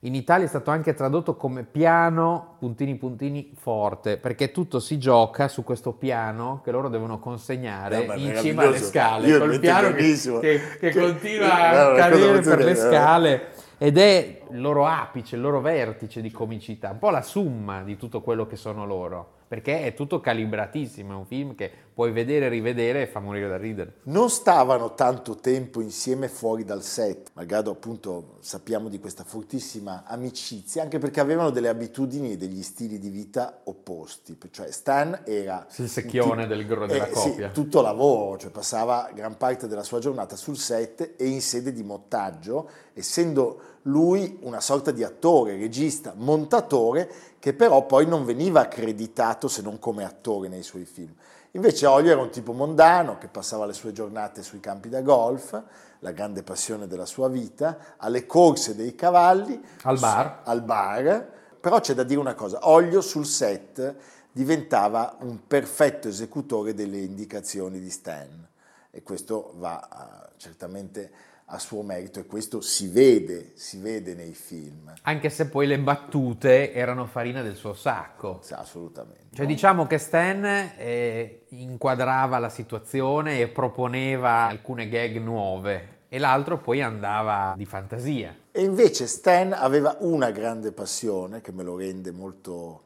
In 0.00 0.14
Italia 0.14 0.44
è 0.44 0.48
stato 0.48 0.70
anche 0.70 0.92
tradotto 0.92 1.36
come 1.36 1.62
piano 1.64 2.56
puntini 2.58 2.96
puntini 2.96 3.52
forte, 3.56 4.18
perché 4.18 4.52
tutto 4.52 4.78
si 4.78 4.98
gioca 4.98 5.48
su 5.48 5.64
questo 5.64 5.92
piano 5.92 6.60
che 6.62 6.70
loro 6.70 6.88
devono 6.88 7.18
consegnare 7.18 8.04
è 8.06 8.14
in 8.16 8.36
cima 8.36 8.64
alle 8.64 8.78
scale, 8.78 9.26
Io 9.26 9.38
col 9.38 9.58
piano 9.58 9.92
che, 9.94 10.14
che- 10.40 10.60
che 10.78 10.92
continua 11.00 11.92
a 11.92 11.94
cadere 11.94 12.40
per 12.40 12.58
le 12.58 12.72
bella. 12.74 12.76
scale 12.90 13.48
ed 13.78 13.96
è 13.98 14.42
il 14.50 14.60
loro 14.60 14.86
apice, 14.86 15.36
il 15.36 15.40
loro 15.42 15.60
vertice 15.60 16.20
di 16.20 16.30
comicità, 16.30 16.90
un 16.90 16.98
po' 16.98 17.10
la 17.10 17.22
summa 17.22 17.82
di 17.82 17.96
tutto 17.96 18.20
quello 18.20 18.46
che 18.46 18.56
sono 18.56 18.84
loro, 18.86 19.26
perché 19.48 19.82
è 19.82 19.94
tutto 19.94 20.20
calibratissimo, 20.20 21.12
è 21.12 21.16
un 21.16 21.26
film 21.26 21.54
che 21.54 21.70
puoi 21.96 22.12
vedere 22.12 22.44
e 22.44 22.48
rivedere 22.50 23.00
e 23.00 23.06
fa 23.06 23.20
morire 23.20 23.48
da 23.48 23.56
ridere. 23.56 24.00
Non 24.02 24.28
stavano 24.28 24.92
tanto 24.92 25.36
tempo 25.36 25.80
insieme 25.80 26.28
fuori 26.28 26.62
dal 26.62 26.82
set, 26.82 27.30
malgrado 27.32 27.70
appunto 27.70 28.36
sappiamo 28.40 28.90
di 28.90 28.98
questa 28.98 29.24
fortissima 29.24 30.02
amicizia, 30.04 30.82
anche 30.82 30.98
perché 30.98 31.20
avevano 31.20 31.48
delle 31.48 31.68
abitudini 31.68 32.32
e 32.32 32.36
degli 32.36 32.62
stili 32.62 32.98
di 32.98 33.08
vita 33.08 33.62
opposti. 33.64 34.36
Cioè 34.50 34.70
Stan 34.72 35.22
era... 35.24 35.66
Il 35.76 35.88
secchione 35.88 36.46
del, 36.46 36.66
della 36.66 37.06
eh, 37.06 37.10
coppia. 37.10 37.48
Sì, 37.48 37.54
tutto 37.54 37.80
lavoro, 37.80 38.36
cioè 38.36 38.50
passava 38.50 39.10
gran 39.14 39.38
parte 39.38 39.66
della 39.66 39.82
sua 39.82 39.98
giornata 39.98 40.36
sul 40.36 40.58
set 40.58 41.14
e 41.16 41.26
in 41.26 41.40
sede 41.40 41.72
di 41.72 41.82
montaggio, 41.82 42.68
essendo 42.92 43.60
lui 43.84 44.36
una 44.42 44.60
sorta 44.60 44.90
di 44.90 45.02
attore, 45.02 45.56
regista, 45.56 46.12
montatore, 46.14 47.10
che 47.38 47.54
però 47.54 47.86
poi 47.86 48.06
non 48.06 48.26
veniva 48.26 48.60
accreditato 48.60 49.48
se 49.48 49.62
non 49.62 49.78
come 49.78 50.04
attore 50.04 50.48
nei 50.48 50.62
suoi 50.62 50.84
film. 50.84 51.14
Invece 51.56 51.86
Olio 51.86 52.12
era 52.12 52.20
un 52.20 52.28
tipo 52.28 52.52
mondano 52.52 53.16
che 53.16 53.28
passava 53.28 53.64
le 53.64 53.72
sue 53.72 53.90
giornate 53.92 54.42
sui 54.42 54.60
campi 54.60 54.90
da 54.90 55.00
golf, 55.00 55.58
la 56.00 56.10
grande 56.12 56.42
passione 56.42 56.86
della 56.86 57.06
sua 57.06 57.28
vita, 57.30 57.94
alle 57.96 58.26
corse 58.26 58.76
dei 58.76 58.94
cavalli, 58.94 59.58
al 59.84 59.98
bar. 59.98 60.40
Al 60.44 60.60
bar. 60.62 61.26
Però 61.58 61.80
c'è 61.80 61.94
da 61.94 62.02
dire 62.02 62.20
una 62.20 62.34
cosa, 62.34 62.68
Olio 62.68 63.00
sul 63.00 63.24
set 63.24 63.94
diventava 64.30 65.16
un 65.20 65.46
perfetto 65.46 66.08
esecutore 66.08 66.74
delle 66.74 66.98
indicazioni 66.98 67.80
di 67.80 67.88
Stan 67.88 68.48
e 68.90 69.02
questo 69.02 69.54
va 69.56 69.88
uh, 69.90 70.32
certamente 70.36 71.10
a 71.48 71.58
suo 71.58 71.82
merito 71.82 72.18
e 72.18 72.26
questo 72.26 72.60
si 72.60 72.88
vede, 72.88 73.52
si 73.54 73.78
vede 73.78 74.14
nei 74.14 74.34
film. 74.34 74.92
Anche 75.02 75.30
se 75.30 75.48
poi 75.48 75.66
le 75.66 75.78
battute 75.78 76.72
erano 76.72 77.06
farina 77.06 77.42
del 77.42 77.54
suo 77.54 77.72
sacco. 77.72 78.40
Assolutamente. 78.50 79.28
Cioè 79.34 79.46
diciamo 79.46 79.86
che 79.86 79.98
Stan 79.98 80.44
eh, 80.44 81.44
inquadrava 81.50 82.38
la 82.38 82.48
situazione 82.48 83.38
e 83.38 83.48
proponeva 83.48 84.46
alcune 84.46 84.88
gag 84.88 85.18
nuove 85.18 85.94
e 86.08 86.18
l'altro 86.18 86.58
poi 86.58 86.82
andava 86.82 87.54
di 87.56 87.64
fantasia. 87.64 88.34
E 88.50 88.62
invece 88.62 89.06
Stan 89.06 89.52
aveva 89.52 89.96
una 90.00 90.30
grande 90.30 90.72
passione 90.72 91.40
che 91.40 91.52
me 91.52 91.62
lo 91.62 91.76
rende 91.76 92.10
molto 92.10 92.82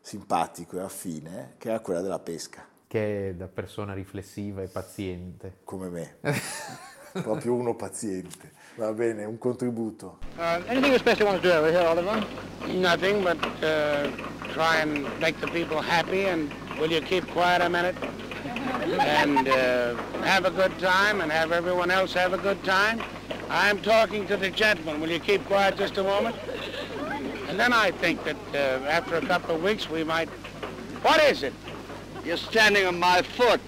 simpatico 0.00 0.76
e 0.76 0.82
affine, 0.82 1.54
che 1.56 1.68
era 1.68 1.80
quella 1.80 2.02
della 2.02 2.18
pesca. 2.18 2.66
Che 2.86 3.34
da 3.36 3.48
persona 3.48 3.94
riflessiva 3.94 4.60
e 4.60 4.66
paziente. 4.66 5.58
Come 5.64 5.88
me. 5.88 6.16
proprio 7.22 7.54
uno 7.54 7.74
paziente. 7.74 8.52
Va 8.76 8.92
bene, 8.92 9.24
un 9.24 9.38
contributo. 9.38 10.18
Uh, 10.36 10.60
anything 10.66 10.98
special 10.98 11.20
you 11.20 11.26
want 11.26 11.42
to 11.42 11.48
do 11.48 11.54
over 11.54 11.70
here, 11.70 11.86
Oliver? 11.86 12.26
Nothing, 12.66 13.22
but 13.22 13.38
uh, 13.62 14.10
try 14.52 14.78
and 14.78 15.06
make 15.20 15.38
the 15.40 15.46
people 15.46 15.80
happy, 15.80 16.26
and 16.26 16.52
will 16.80 16.90
you 16.90 17.00
keep 17.00 17.24
quiet 17.28 17.62
a 17.62 17.68
minute? 17.68 17.94
And 18.98 19.48
uh, 19.48 19.94
have 20.24 20.44
a 20.44 20.50
good 20.50 20.76
time, 20.80 21.20
and 21.20 21.30
have 21.30 21.52
everyone 21.52 21.90
else 21.90 22.12
have 22.14 22.32
a 22.32 22.38
good 22.38 22.62
time. 22.64 23.00
I'm 23.48 23.80
talking 23.80 24.26
to 24.26 24.36
the 24.36 24.50
gentleman. 24.50 25.00
Will 25.00 25.10
you 25.10 25.20
keep 25.20 25.44
quiet 25.44 25.76
just 25.76 25.96
a 25.98 26.02
moment? 26.02 26.34
And 27.48 27.60
then 27.60 27.72
I 27.72 27.92
think 27.92 28.24
that 28.24 28.36
uh, 28.52 28.84
after 28.88 29.16
a 29.16 29.20
couple 29.20 29.54
of 29.54 29.62
weeks 29.62 29.88
we 29.88 30.02
might... 30.02 30.28
What 31.02 31.22
is 31.22 31.44
it? 31.44 31.52
You're 32.24 32.38
standing 32.38 32.86
on 32.86 32.98
my 32.98 33.22
foot. 33.22 33.60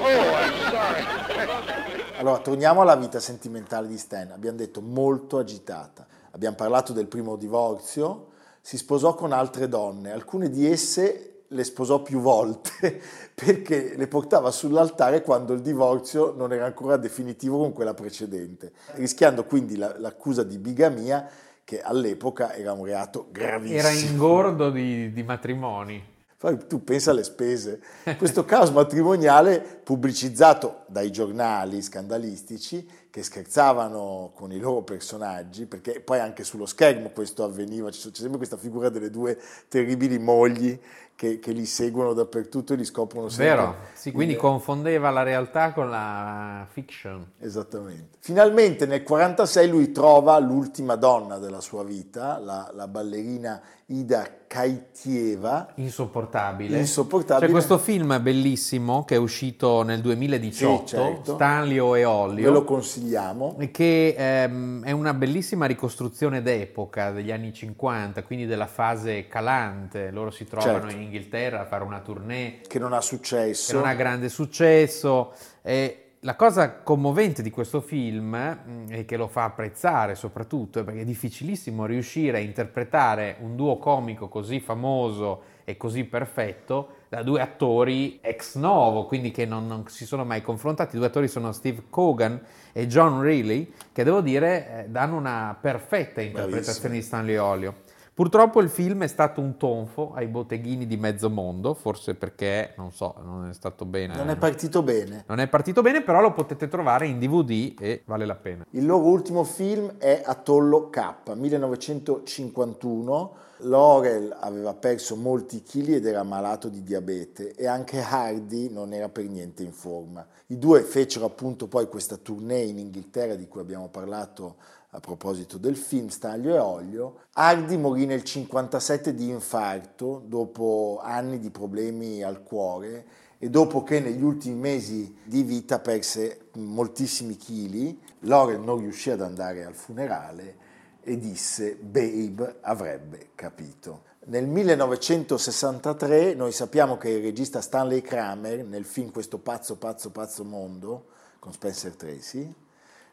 Oh, 0.00 0.34
I'm 0.34 0.72
sorry. 0.72 2.00
Allora, 2.16 2.38
torniamo 2.38 2.80
alla 2.80 2.94
vita 2.94 3.18
sentimentale 3.18 3.88
di 3.88 3.98
Stan. 3.98 4.30
Abbiamo 4.30 4.56
detto 4.56 4.80
molto 4.80 5.38
agitata. 5.38 6.06
Abbiamo 6.30 6.54
parlato 6.54 6.92
del 6.92 7.08
primo 7.08 7.34
divorzio. 7.34 8.28
Si 8.60 8.76
sposò 8.76 9.14
con 9.14 9.32
altre 9.32 9.68
donne. 9.68 10.12
Alcune 10.12 10.48
di 10.48 10.64
esse 10.66 11.42
le 11.48 11.64
sposò 11.64 12.02
più 12.02 12.20
volte 12.20 13.00
perché 13.34 13.94
le 13.96 14.06
portava 14.06 14.50
sull'altare 14.50 15.22
quando 15.22 15.52
il 15.52 15.60
divorzio 15.60 16.32
non 16.36 16.52
era 16.52 16.66
ancora 16.66 16.96
definitivo 16.96 17.58
con 17.58 17.72
quella 17.72 17.94
precedente, 17.94 18.72
rischiando 18.94 19.44
quindi 19.44 19.76
la, 19.76 19.98
l'accusa 19.98 20.42
di 20.42 20.58
bigamia 20.58 21.28
che 21.64 21.82
all'epoca 21.82 22.54
era 22.54 22.72
un 22.72 22.84
reato 22.84 23.28
gravissimo. 23.30 23.78
Era 23.78 23.90
ingordo 23.90 24.70
di, 24.70 25.12
di 25.12 25.22
matrimoni. 25.22 26.12
Tu 26.52 26.84
pensa 26.84 27.10
alle 27.10 27.24
spese. 27.24 27.80
Questo 28.18 28.44
caos 28.44 28.70
matrimoniale 28.70 29.60
pubblicizzato 29.60 30.84
dai 30.88 31.10
giornali 31.10 31.80
scandalistici 31.80 32.86
che 33.14 33.22
scherzavano 33.22 34.32
con 34.34 34.50
i 34.50 34.58
loro 34.58 34.82
personaggi, 34.82 35.66
perché 35.66 36.00
poi 36.00 36.18
anche 36.18 36.42
sullo 36.42 36.66
schermo 36.66 37.10
questo 37.10 37.44
avveniva, 37.44 37.88
c'è 37.88 38.10
sempre 38.12 38.38
questa 38.38 38.56
figura 38.56 38.88
delle 38.88 39.08
due 39.08 39.38
terribili 39.68 40.18
mogli 40.18 40.76
che, 41.14 41.38
che, 41.38 41.52
li 41.52 41.64
seguono 41.64 42.12
dappertutto 42.12 42.72
e 42.72 42.76
li 42.76 42.84
scoprono 42.84 43.28
sempre. 43.28 43.54
Vero, 43.54 43.76
sì, 43.92 44.10
quindi 44.10 44.32
in... 44.32 44.40
confondeva 44.40 45.10
la 45.10 45.22
realtà 45.22 45.72
con 45.72 45.90
la 45.90 46.66
fiction. 46.68 47.24
Esattamente. 47.38 48.18
Finalmente 48.18 48.84
nel 48.84 49.04
1946 49.06 49.68
lui 49.68 49.92
trova 49.92 50.36
l'ultima 50.40 50.96
donna 50.96 51.38
della 51.38 51.60
sua 51.60 51.84
vita, 51.84 52.38
la, 52.40 52.68
la 52.74 52.88
ballerina 52.88 53.62
Ida 53.86 54.26
Kaitieva. 54.46 55.72
Insopportabile. 55.74 56.78
Insopportabile. 56.78 57.46
C'è 57.46 57.52
questo 57.52 57.78
film 57.78 58.20
bellissimo 58.22 59.04
che 59.04 59.16
è 59.16 59.18
uscito 59.18 59.82
nel 59.82 60.00
2018, 60.00 60.86
sì, 60.86 60.94
certo. 60.96 61.34
Stanlio 61.34 61.94
e 61.94 62.04
Ollio. 62.04 62.44
Ve 62.44 62.50
lo 62.50 62.64
consigliamo. 63.04 63.56
Che 63.70 64.14
ehm, 64.16 64.84
è 64.84 64.90
una 64.90 65.14
bellissima 65.14 65.66
ricostruzione 65.66 66.42
d'epoca 66.42 67.10
degli 67.10 67.30
anni 67.30 67.52
50, 67.52 68.22
quindi 68.22 68.46
della 68.46 68.66
fase 68.66 69.26
calante. 69.28 70.10
Loro 70.10 70.30
si 70.30 70.46
trovano 70.46 70.80
certo. 70.80 70.94
in 70.94 71.02
Inghilterra 71.02 71.60
a 71.60 71.64
fare 71.66 71.84
una 71.84 72.00
tournée. 72.00 72.60
Che 72.66 72.78
non 72.78 72.92
ha 72.92 73.00
successo. 73.00 73.72
Che 73.72 73.78
non 73.78 73.86
ha 73.86 73.94
grande 73.94 74.28
successo. 74.28 75.32
E 75.62 76.03
la 76.24 76.36
cosa 76.36 76.76
commovente 76.76 77.42
di 77.42 77.50
questo 77.50 77.82
film 77.82 78.34
mm, 78.34 78.86
e 78.88 79.04
che 79.04 79.16
lo 79.18 79.28
fa 79.28 79.44
apprezzare 79.44 80.14
soprattutto 80.14 80.78
è 80.80 80.84
perché 80.84 81.02
è 81.02 81.04
difficilissimo 81.04 81.84
riuscire 81.84 82.38
a 82.38 82.40
interpretare 82.40 83.36
un 83.40 83.56
duo 83.56 83.76
comico 83.76 84.28
così 84.28 84.58
famoso 84.58 85.52
e 85.64 85.76
così 85.76 86.04
perfetto 86.04 87.02
da 87.08 87.22
due 87.22 87.40
attori 87.40 88.18
ex 88.22 88.56
novo, 88.56 89.04
quindi 89.06 89.30
che 89.30 89.46
non, 89.46 89.66
non 89.66 89.86
si 89.88 90.04
sono 90.04 90.24
mai 90.24 90.42
confrontati. 90.42 90.96
I 90.96 90.98
due 90.98 91.08
attori 91.08 91.28
sono 91.28 91.52
Steve 91.52 91.84
Cogan 91.88 92.40
e 92.72 92.86
John 92.86 93.20
Reilly, 93.22 93.72
che 93.92 94.02
devo 94.02 94.20
dire 94.20 94.84
eh, 94.84 94.88
danno 94.88 95.16
una 95.16 95.56
perfetta 95.58 96.20
interpretazione 96.20 96.88
Bravissimo. 96.88 96.92
di 96.92 97.02
Stanley 97.02 97.36
Olio. 97.36 97.74
Purtroppo 98.14 98.60
il 98.60 98.68
film 98.68 99.02
è 99.02 99.08
stato 99.08 99.40
un 99.40 99.56
tonfo 99.56 100.12
ai 100.14 100.28
botteghini 100.28 100.86
di 100.86 100.96
mezzo 100.96 101.28
mondo, 101.28 101.74
forse 101.74 102.14
perché, 102.14 102.72
non 102.76 102.92
so, 102.92 103.16
non 103.24 103.48
è 103.48 103.52
stato 103.52 103.84
bene. 103.84 104.14
Non 104.14 104.30
è 104.30 104.36
partito 104.36 104.84
bene. 104.84 105.24
Non 105.26 105.40
è 105.40 105.48
partito 105.48 105.82
bene, 105.82 106.00
però 106.00 106.20
lo 106.20 106.32
potete 106.32 106.68
trovare 106.68 107.08
in 107.08 107.18
DVD 107.18 107.74
e 107.76 108.02
vale 108.04 108.24
la 108.24 108.36
pena. 108.36 108.64
Il 108.70 108.86
loro 108.86 109.06
ultimo 109.06 109.42
film 109.42 109.98
è 109.98 110.22
Atollo 110.24 110.90
K, 110.90 111.32
1951. 111.34 113.32
Laurel 113.58 114.36
aveva 114.38 114.74
perso 114.74 115.16
molti 115.16 115.62
chili 115.64 115.94
ed 115.94 116.06
era 116.06 116.22
malato 116.22 116.68
di 116.68 116.84
diabete 116.84 117.54
e 117.54 117.66
anche 117.66 118.00
Hardy 118.00 118.68
non 118.70 118.92
era 118.92 119.08
per 119.08 119.24
niente 119.24 119.64
in 119.64 119.72
forma. 119.72 120.24
I 120.48 120.58
due 120.58 120.82
fecero 120.82 121.24
appunto 121.24 121.66
poi 121.66 121.88
questa 121.88 122.16
tournée 122.16 122.62
in 122.62 122.78
Inghilterra 122.78 123.34
di 123.34 123.48
cui 123.48 123.60
abbiamo 123.60 123.88
parlato 123.88 124.56
a 124.94 125.00
proposito 125.00 125.58
del 125.58 125.76
film 125.76 126.06
Staglio 126.06 126.54
e 126.54 126.58
Olio, 126.58 127.16
Hardy 127.32 127.76
morì 127.76 128.06
nel 128.06 128.22
1957 128.22 129.14
di 129.14 129.28
infarto 129.28 130.22
dopo 130.24 131.00
anni 131.02 131.40
di 131.40 131.50
problemi 131.50 132.22
al 132.22 132.42
cuore 132.44 133.04
e 133.38 133.50
dopo 133.50 133.82
che 133.82 133.98
negli 133.98 134.22
ultimi 134.22 134.54
mesi 134.54 135.16
di 135.24 135.42
vita 135.42 135.80
perse 135.80 136.46
moltissimi 136.54 137.36
chili, 137.36 138.00
Laurel 138.20 138.60
non 138.60 138.78
riuscì 138.78 139.10
ad 139.10 139.20
andare 139.20 139.64
al 139.64 139.74
funerale 139.74 140.62
e 141.02 141.18
disse 141.18 141.74
Babe 141.74 142.58
avrebbe 142.60 143.30
capito. 143.34 144.12
Nel 144.26 144.46
1963 144.46 146.34
noi 146.34 146.52
sappiamo 146.52 146.96
che 146.96 147.10
il 147.10 147.22
regista 147.22 147.60
Stanley 147.60 148.00
Kramer 148.00 148.64
nel 148.64 148.84
film 148.84 149.10
Questo 149.10 149.38
pazzo 149.38 149.76
pazzo 149.76 150.10
pazzo 150.10 150.44
mondo 150.44 151.06
con 151.40 151.52
Spencer 151.52 151.94
Tracy 151.94 152.54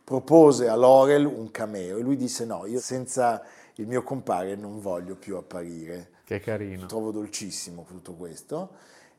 propose 0.03 0.67
a 0.67 0.75
Laurel 0.75 1.25
un 1.25 1.51
cameo 1.51 1.97
e 1.97 2.01
lui 2.01 2.17
disse 2.17 2.45
no, 2.45 2.65
io 2.65 2.79
senza 2.79 3.43
il 3.75 3.87
mio 3.87 4.03
compare 4.03 4.55
non 4.55 4.79
voglio 4.79 5.15
più 5.15 5.35
apparire. 5.37 6.09
Che 6.23 6.39
carino. 6.39 6.85
Trovo 6.85 7.11
dolcissimo 7.11 7.85
tutto 7.87 8.13
questo. 8.13 8.71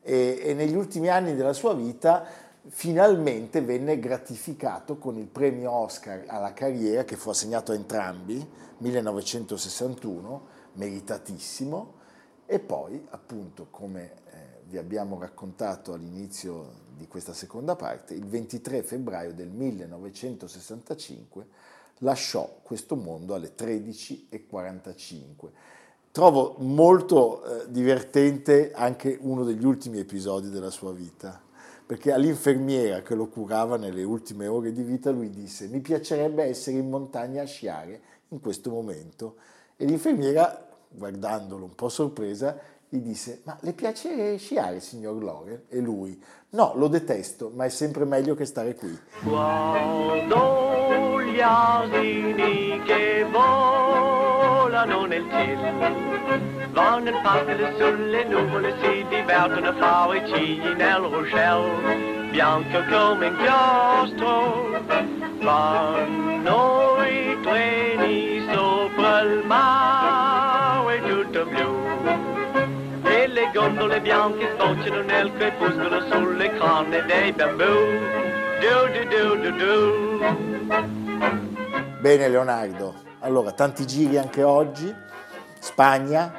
E, 0.03 0.41
e 0.43 0.55
negli 0.55 0.75
ultimi 0.75 1.09
anni 1.09 1.35
della 1.35 1.53
sua 1.53 1.75
vita 1.75 2.25
finalmente 2.69 3.61
venne 3.61 3.99
gratificato 3.99 4.97
con 4.97 5.17
il 5.17 5.27
premio 5.27 5.71
Oscar 5.71 6.25
alla 6.27 6.53
carriera 6.53 7.05
che 7.05 7.17
fu 7.17 7.31
assegnato 7.31 7.73
a 7.73 7.75
entrambi, 7.75 8.47
1961, 8.79 10.47
meritatissimo, 10.75 11.95
e 12.47 12.59
poi 12.59 13.05
appunto 13.11 13.67
come 13.71 14.22
vi 14.73 14.79
abbiamo 14.79 15.19
raccontato 15.19 15.93
all'inizio 15.93 16.81
di 16.97 17.07
questa 17.07 17.35
seconda 17.35 17.77
parte, 17.77 18.15
il 18.15 18.25
23 18.25 18.83
febbraio 18.83 19.35
del 19.35 19.51
1965 19.51 21.47
lasciò 21.99 22.61
questo 22.63 22.97
mondo 22.97 23.35
alle 23.35 23.53
13.45. 23.55 25.29
Trovo 26.11 26.55
molto 26.61 27.45
eh, 27.45 27.71
divertente 27.71 28.73
anche 28.73 29.19
uno 29.21 29.45
degli 29.45 29.67
ultimi 29.67 29.99
episodi 29.99 30.49
della 30.49 30.71
sua 30.71 30.95
vita, 30.95 31.39
perché 31.85 32.11
all'infermiera 32.11 33.03
che 33.03 33.15
lo 33.15 33.29
curava 33.29 33.77
nelle 33.77 34.05
ultime 34.05 34.47
ore 34.47 34.73
di 34.73 34.83
vita 34.83 35.11
lui 35.11 35.29
disse 35.29 35.69
mi 35.69 35.81
piacerebbe 35.81 36.45
essere 36.45 36.79
in 36.79 36.89
montagna 36.89 37.43
a 37.43 37.47
sciare 37.47 38.01
in 38.29 38.41
questo 38.41 38.71
momento 38.71 39.37
e 39.77 39.85
l'infermiera 39.85 40.67
guardandolo 40.89 41.67
un 41.67 41.75
po' 41.75 41.91
sorpresa 41.91 42.59
gli 42.93 42.99
disse 42.99 43.41
ma 43.45 43.57
le 43.61 43.73
piace 43.73 44.37
sciare 44.37 44.81
signor 44.81 45.23
Loren? 45.23 45.63
E 45.69 45.81
lui 45.81 46.23
no 46.51 46.73
lo 46.77 46.89
detesto 46.89 47.51
ma 47.55 47.65
è 47.65 47.71
sempre 47.71 48.05
meglio 48.05 48.35
che 48.35 48.45
stare 48.45 48.75
qui 48.75 48.99
Guardo 49.23 50.73
gli 51.33 51.41
asini 51.41 52.83
che 52.85 53.27
volano 53.31 55.07
nel 55.07 55.25
cielo, 55.31 56.71
vanno 56.73 57.09
in 57.09 57.21
patria 57.23 57.73
sulle 57.79 58.25
nuvole, 58.25 58.75
si 58.83 59.07
divertono 59.09 59.69
a 59.69 59.75
fare 59.75 60.27
cigli 60.27 60.75
nel 60.75 61.01
Rochelle, 61.01 62.29
bianco 62.31 62.85
come 62.91 63.27
inchiostro, 63.29 64.81
vanno 65.41 66.97
i 67.05 67.41
treni 67.41 67.92
le 73.87 74.01
bianche 74.01 74.51
sbocciano 74.55 75.03
nel 75.03 75.33
crepuscolo 75.35 76.01
sulle 76.11 76.57
canne 76.57 77.05
dei 77.05 77.33
bambù. 77.33 77.65
Do 78.61 78.89
do 79.09 79.37
do 79.37 79.51
do. 79.57 81.21
Bene 82.01 82.29
Leonardo, 82.29 82.95
allora 83.21 83.53
tanti 83.53 83.87
giri 83.87 84.19
anche 84.19 84.43
oggi, 84.43 84.93
Spagna, 85.59 86.33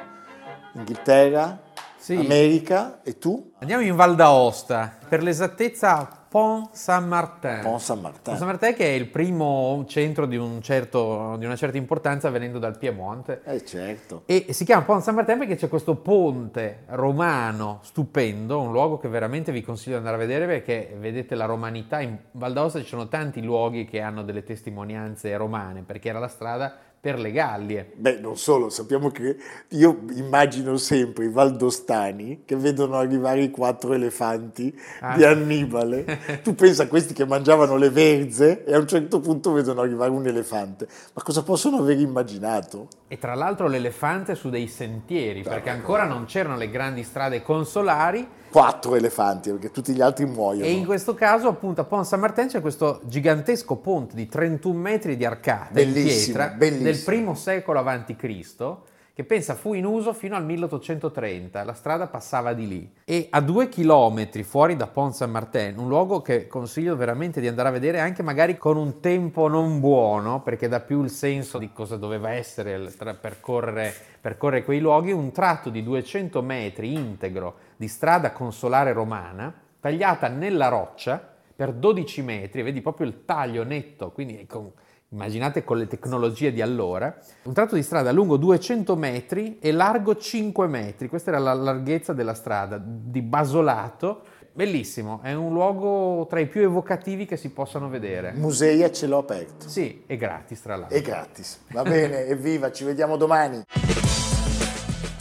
Inghilterra, 0.72 1.58
Sì. 1.96 2.16
America 2.16 3.00
e 3.02 3.18
tu? 3.18 3.52
Andiamo 3.60 3.82
in 3.82 3.94
Val 3.96 4.14
d'Aosta, 4.14 4.98
per 5.08 5.22
l'esattezza 5.22 6.23
Pont 6.34 6.70
Saint-Martin. 6.72 7.60
Pont 7.62 7.78
Saint-Martin. 7.78 8.22
Pont 8.24 8.36
Saint-Martin 8.36 8.74
che 8.74 8.86
è 8.86 8.94
il 8.94 9.06
primo 9.06 9.84
centro 9.86 10.26
di, 10.26 10.36
un 10.36 10.60
certo- 10.60 11.36
di 11.38 11.44
una 11.44 11.54
certa 11.54 11.76
importanza 11.76 12.28
venendo 12.28 12.58
dal 12.58 12.76
Piemonte. 12.76 13.42
Eh 13.44 13.64
certo. 13.64 14.22
E 14.26 14.46
si 14.50 14.64
chiama 14.64 14.82
Pont 14.82 15.00
Saint-Martin 15.00 15.38
perché 15.38 15.54
c'è 15.54 15.68
questo 15.68 15.94
ponte 15.94 16.86
romano 16.86 17.78
stupendo, 17.82 18.60
un 18.60 18.72
luogo 18.72 18.98
che 18.98 19.06
veramente 19.06 19.52
vi 19.52 19.62
consiglio 19.62 19.92
di 19.92 19.98
andare 19.98 20.16
a 20.16 20.26
vedere 20.26 20.46
perché 20.46 20.96
vedete 20.98 21.36
la 21.36 21.44
romanità. 21.44 22.00
In 22.00 22.18
Val 22.32 22.52
d'Aosta 22.52 22.80
ci 22.80 22.88
sono 22.88 23.06
tanti 23.06 23.40
luoghi 23.40 23.84
che 23.84 24.00
hanno 24.00 24.24
delle 24.24 24.42
testimonianze 24.42 25.36
romane 25.36 25.82
perché 25.82 26.08
era 26.08 26.18
la 26.18 26.26
strada 26.26 26.74
per 27.04 27.18
le 27.18 27.32
Gallie. 27.32 27.90
Beh, 27.96 28.16
non 28.18 28.38
solo, 28.38 28.70
sappiamo 28.70 29.10
che 29.10 29.36
io 29.68 30.04
immagino 30.14 30.78
sempre 30.78 31.26
i 31.26 31.28
valdostani 31.28 32.44
che 32.46 32.56
vedono 32.56 32.96
arrivare 32.96 33.42
i 33.42 33.50
quattro 33.50 33.92
elefanti 33.92 34.74
Ah. 35.00 35.14
di 35.14 35.22
Annibale. 35.22 36.40
tu 36.42 36.54
pensa 36.54 36.84
a 36.84 36.86
questi 36.86 37.12
che 37.12 37.26
mangiavano 37.26 37.76
le 37.76 37.90
verze 37.90 38.64
e 38.64 38.72
a 38.72 38.78
un 38.78 38.88
certo 38.88 39.20
punto 39.20 39.52
vedono 39.52 39.82
arrivare 39.82 40.12
un 40.12 40.26
elefante. 40.26 40.88
Ma 41.12 41.22
cosa 41.22 41.42
possono 41.42 41.76
aver 41.76 41.98
immaginato? 41.98 42.88
E 43.06 43.18
tra 43.18 43.34
l'altro 43.34 43.68
l'elefante 43.68 44.34
su 44.34 44.48
dei 44.48 44.66
sentieri, 44.66 45.42
perché 45.42 45.68
ancora 45.68 46.04
non 46.04 46.24
c'erano 46.24 46.56
le 46.56 46.70
grandi 46.70 47.02
strade 47.02 47.42
consolari 47.42 48.26
Quattro 48.54 48.94
elefanti, 48.94 49.50
perché 49.50 49.72
tutti 49.72 49.92
gli 49.92 50.00
altri 50.00 50.26
muoiono. 50.26 50.64
e 50.64 50.70
in 50.70 50.84
questo 50.84 51.12
caso 51.14 51.48
appunto 51.48 51.80
a 51.80 51.84
Pont 51.84 52.04
Saint-Martin 52.04 52.46
c'è 52.46 52.60
questo 52.60 53.00
gigantesco 53.02 53.74
ponte 53.74 54.14
di 54.14 54.28
31 54.28 54.78
metri 54.78 55.16
di 55.16 55.24
arcata 55.24 55.80
in 55.80 55.92
Bellissimo, 55.92 56.36
pietra 56.36 56.56
bellissimo. 56.56 56.84
del 56.84 57.02
primo 57.02 57.34
secolo 57.34 57.80
avanti 57.80 58.14
Cristo 58.14 58.84
che 59.14 59.22
pensa 59.22 59.54
fu 59.54 59.74
in 59.74 59.86
uso 59.86 60.12
fino 60.12 60.34
al 60.34 60.44
1830, 60.44 61.62
la 61.62 61.72
strada 61.74 62.08
passava 62.08 62.52
di 62.52 62.66
lì. 62.66 62.92
E 63.04 63.28
a 63.30 63.40
due 63.40 63.68
chilometri 63.68 64.42
fuori 64.42 64.74
da 64.74 64.88
Pont 64.88 65.14
Saint-Martin, 65.14 65.78
un 65.78 65.86
luogo 65.86 66.20
che 66.20 66.48
consiglio 66.48 66.96
veramente 66.96 67.40
di 67.40 67.46
andare 67.46 67.68
a 67.68 67.72
vedere 67.72 68.00
anche 68.00 68.24
magari 68.24 68.58
con 68.58 68.76
un 68.76 68.98
tempo 68.98 69.46
non 69.46 69.78
buono, 69.78 70.42
perché 70.42 70.66
dà 70.66 70.80
più 70.80 71.04
il 71.04 71.10
senso 71.10 71.58
di 71.58 71.70
cosa 71.72 71.96
doveva 71.96 72.32
essere 72.32 72.90
percorrere, 73.20 73.94
percorrere 74.20 74.64
quei 74.64 74.80
luoghi, 74.80 75.12
un 75.12 75.30
tratto 75.30 75.70
di 75.70 75.84
200 75.84 76.42
metri 76.42 76.92
integro 76.92 77.54
di 77.76 77.86
strada 77.86 78.32
consolare 78.32 78.92
romana, 78.92 79.54
tagliata 79.78 80.26
nella 80.26 80.66
roccia 80.66 81.34
per 81.54 81.72
12 81.72 82.22
metri, 82.22 82.62
vedi 82.62 82.80
proprio 82.80 83.06
il 83.06 83.24
taglio 83.24 83.62
netto, 83.62 84.10
quindi 84.10 84.44
con- 84.48 84.72
immaginate 85.14 85.62
con 85.62 85.78
le 85.78 85.86
tecnologie 85.86 86.52
di 86.52 86.60
allora, 86.60 87.16
un 87.44 87.52
tratto 87.52 87.76
di 87.76 87.82
strada 87.82 88.10
lungo 88.10 88.36
200 88.36 88.96
metri 88.96 89.58
e 89.60 89.70
largo 89.70 90.16
5 90.16 90.66
metri, 90.66 91.08
questa 91.08 91.30
era 91.30 91.38
la 91.38 91.54
larghezza 91.54 92.12
della 92.12 92.34
strada, 92.34 92.82
di 92.84 93.22
basolato, 93.22 94.22
bellissimo, 94.52 95.20
è 95.22 95.32
un 95.32 95.52
luogo 95.52 96.26
tra 96.28 96.40
i 96.40 96.46
più 96.46 96.62
evocativi 96.62 97.26
che 97.26 97.36
si 97.36 97.50
possano 97.50 97.88
vedere. 97.88 98.32
Musei 98.32 98.82
a 98.82 98.90
cielo 98.90 99.18
aperto. 99.18 99.68
Sì, 99.68 100.02
è 100.06 100.16
gratis 100.16 100.60
tra 100.60 100.76
l'altro. 100.76 100.96
È 100.96 101.00
gratis. 101.00 101.60
Va 101.70 101.82
bene, 101.82 102.26
evviva, 102.26 102.72
ci 102.72 102.84
vediamo 102.84 103.16
domani. 103.16 103.62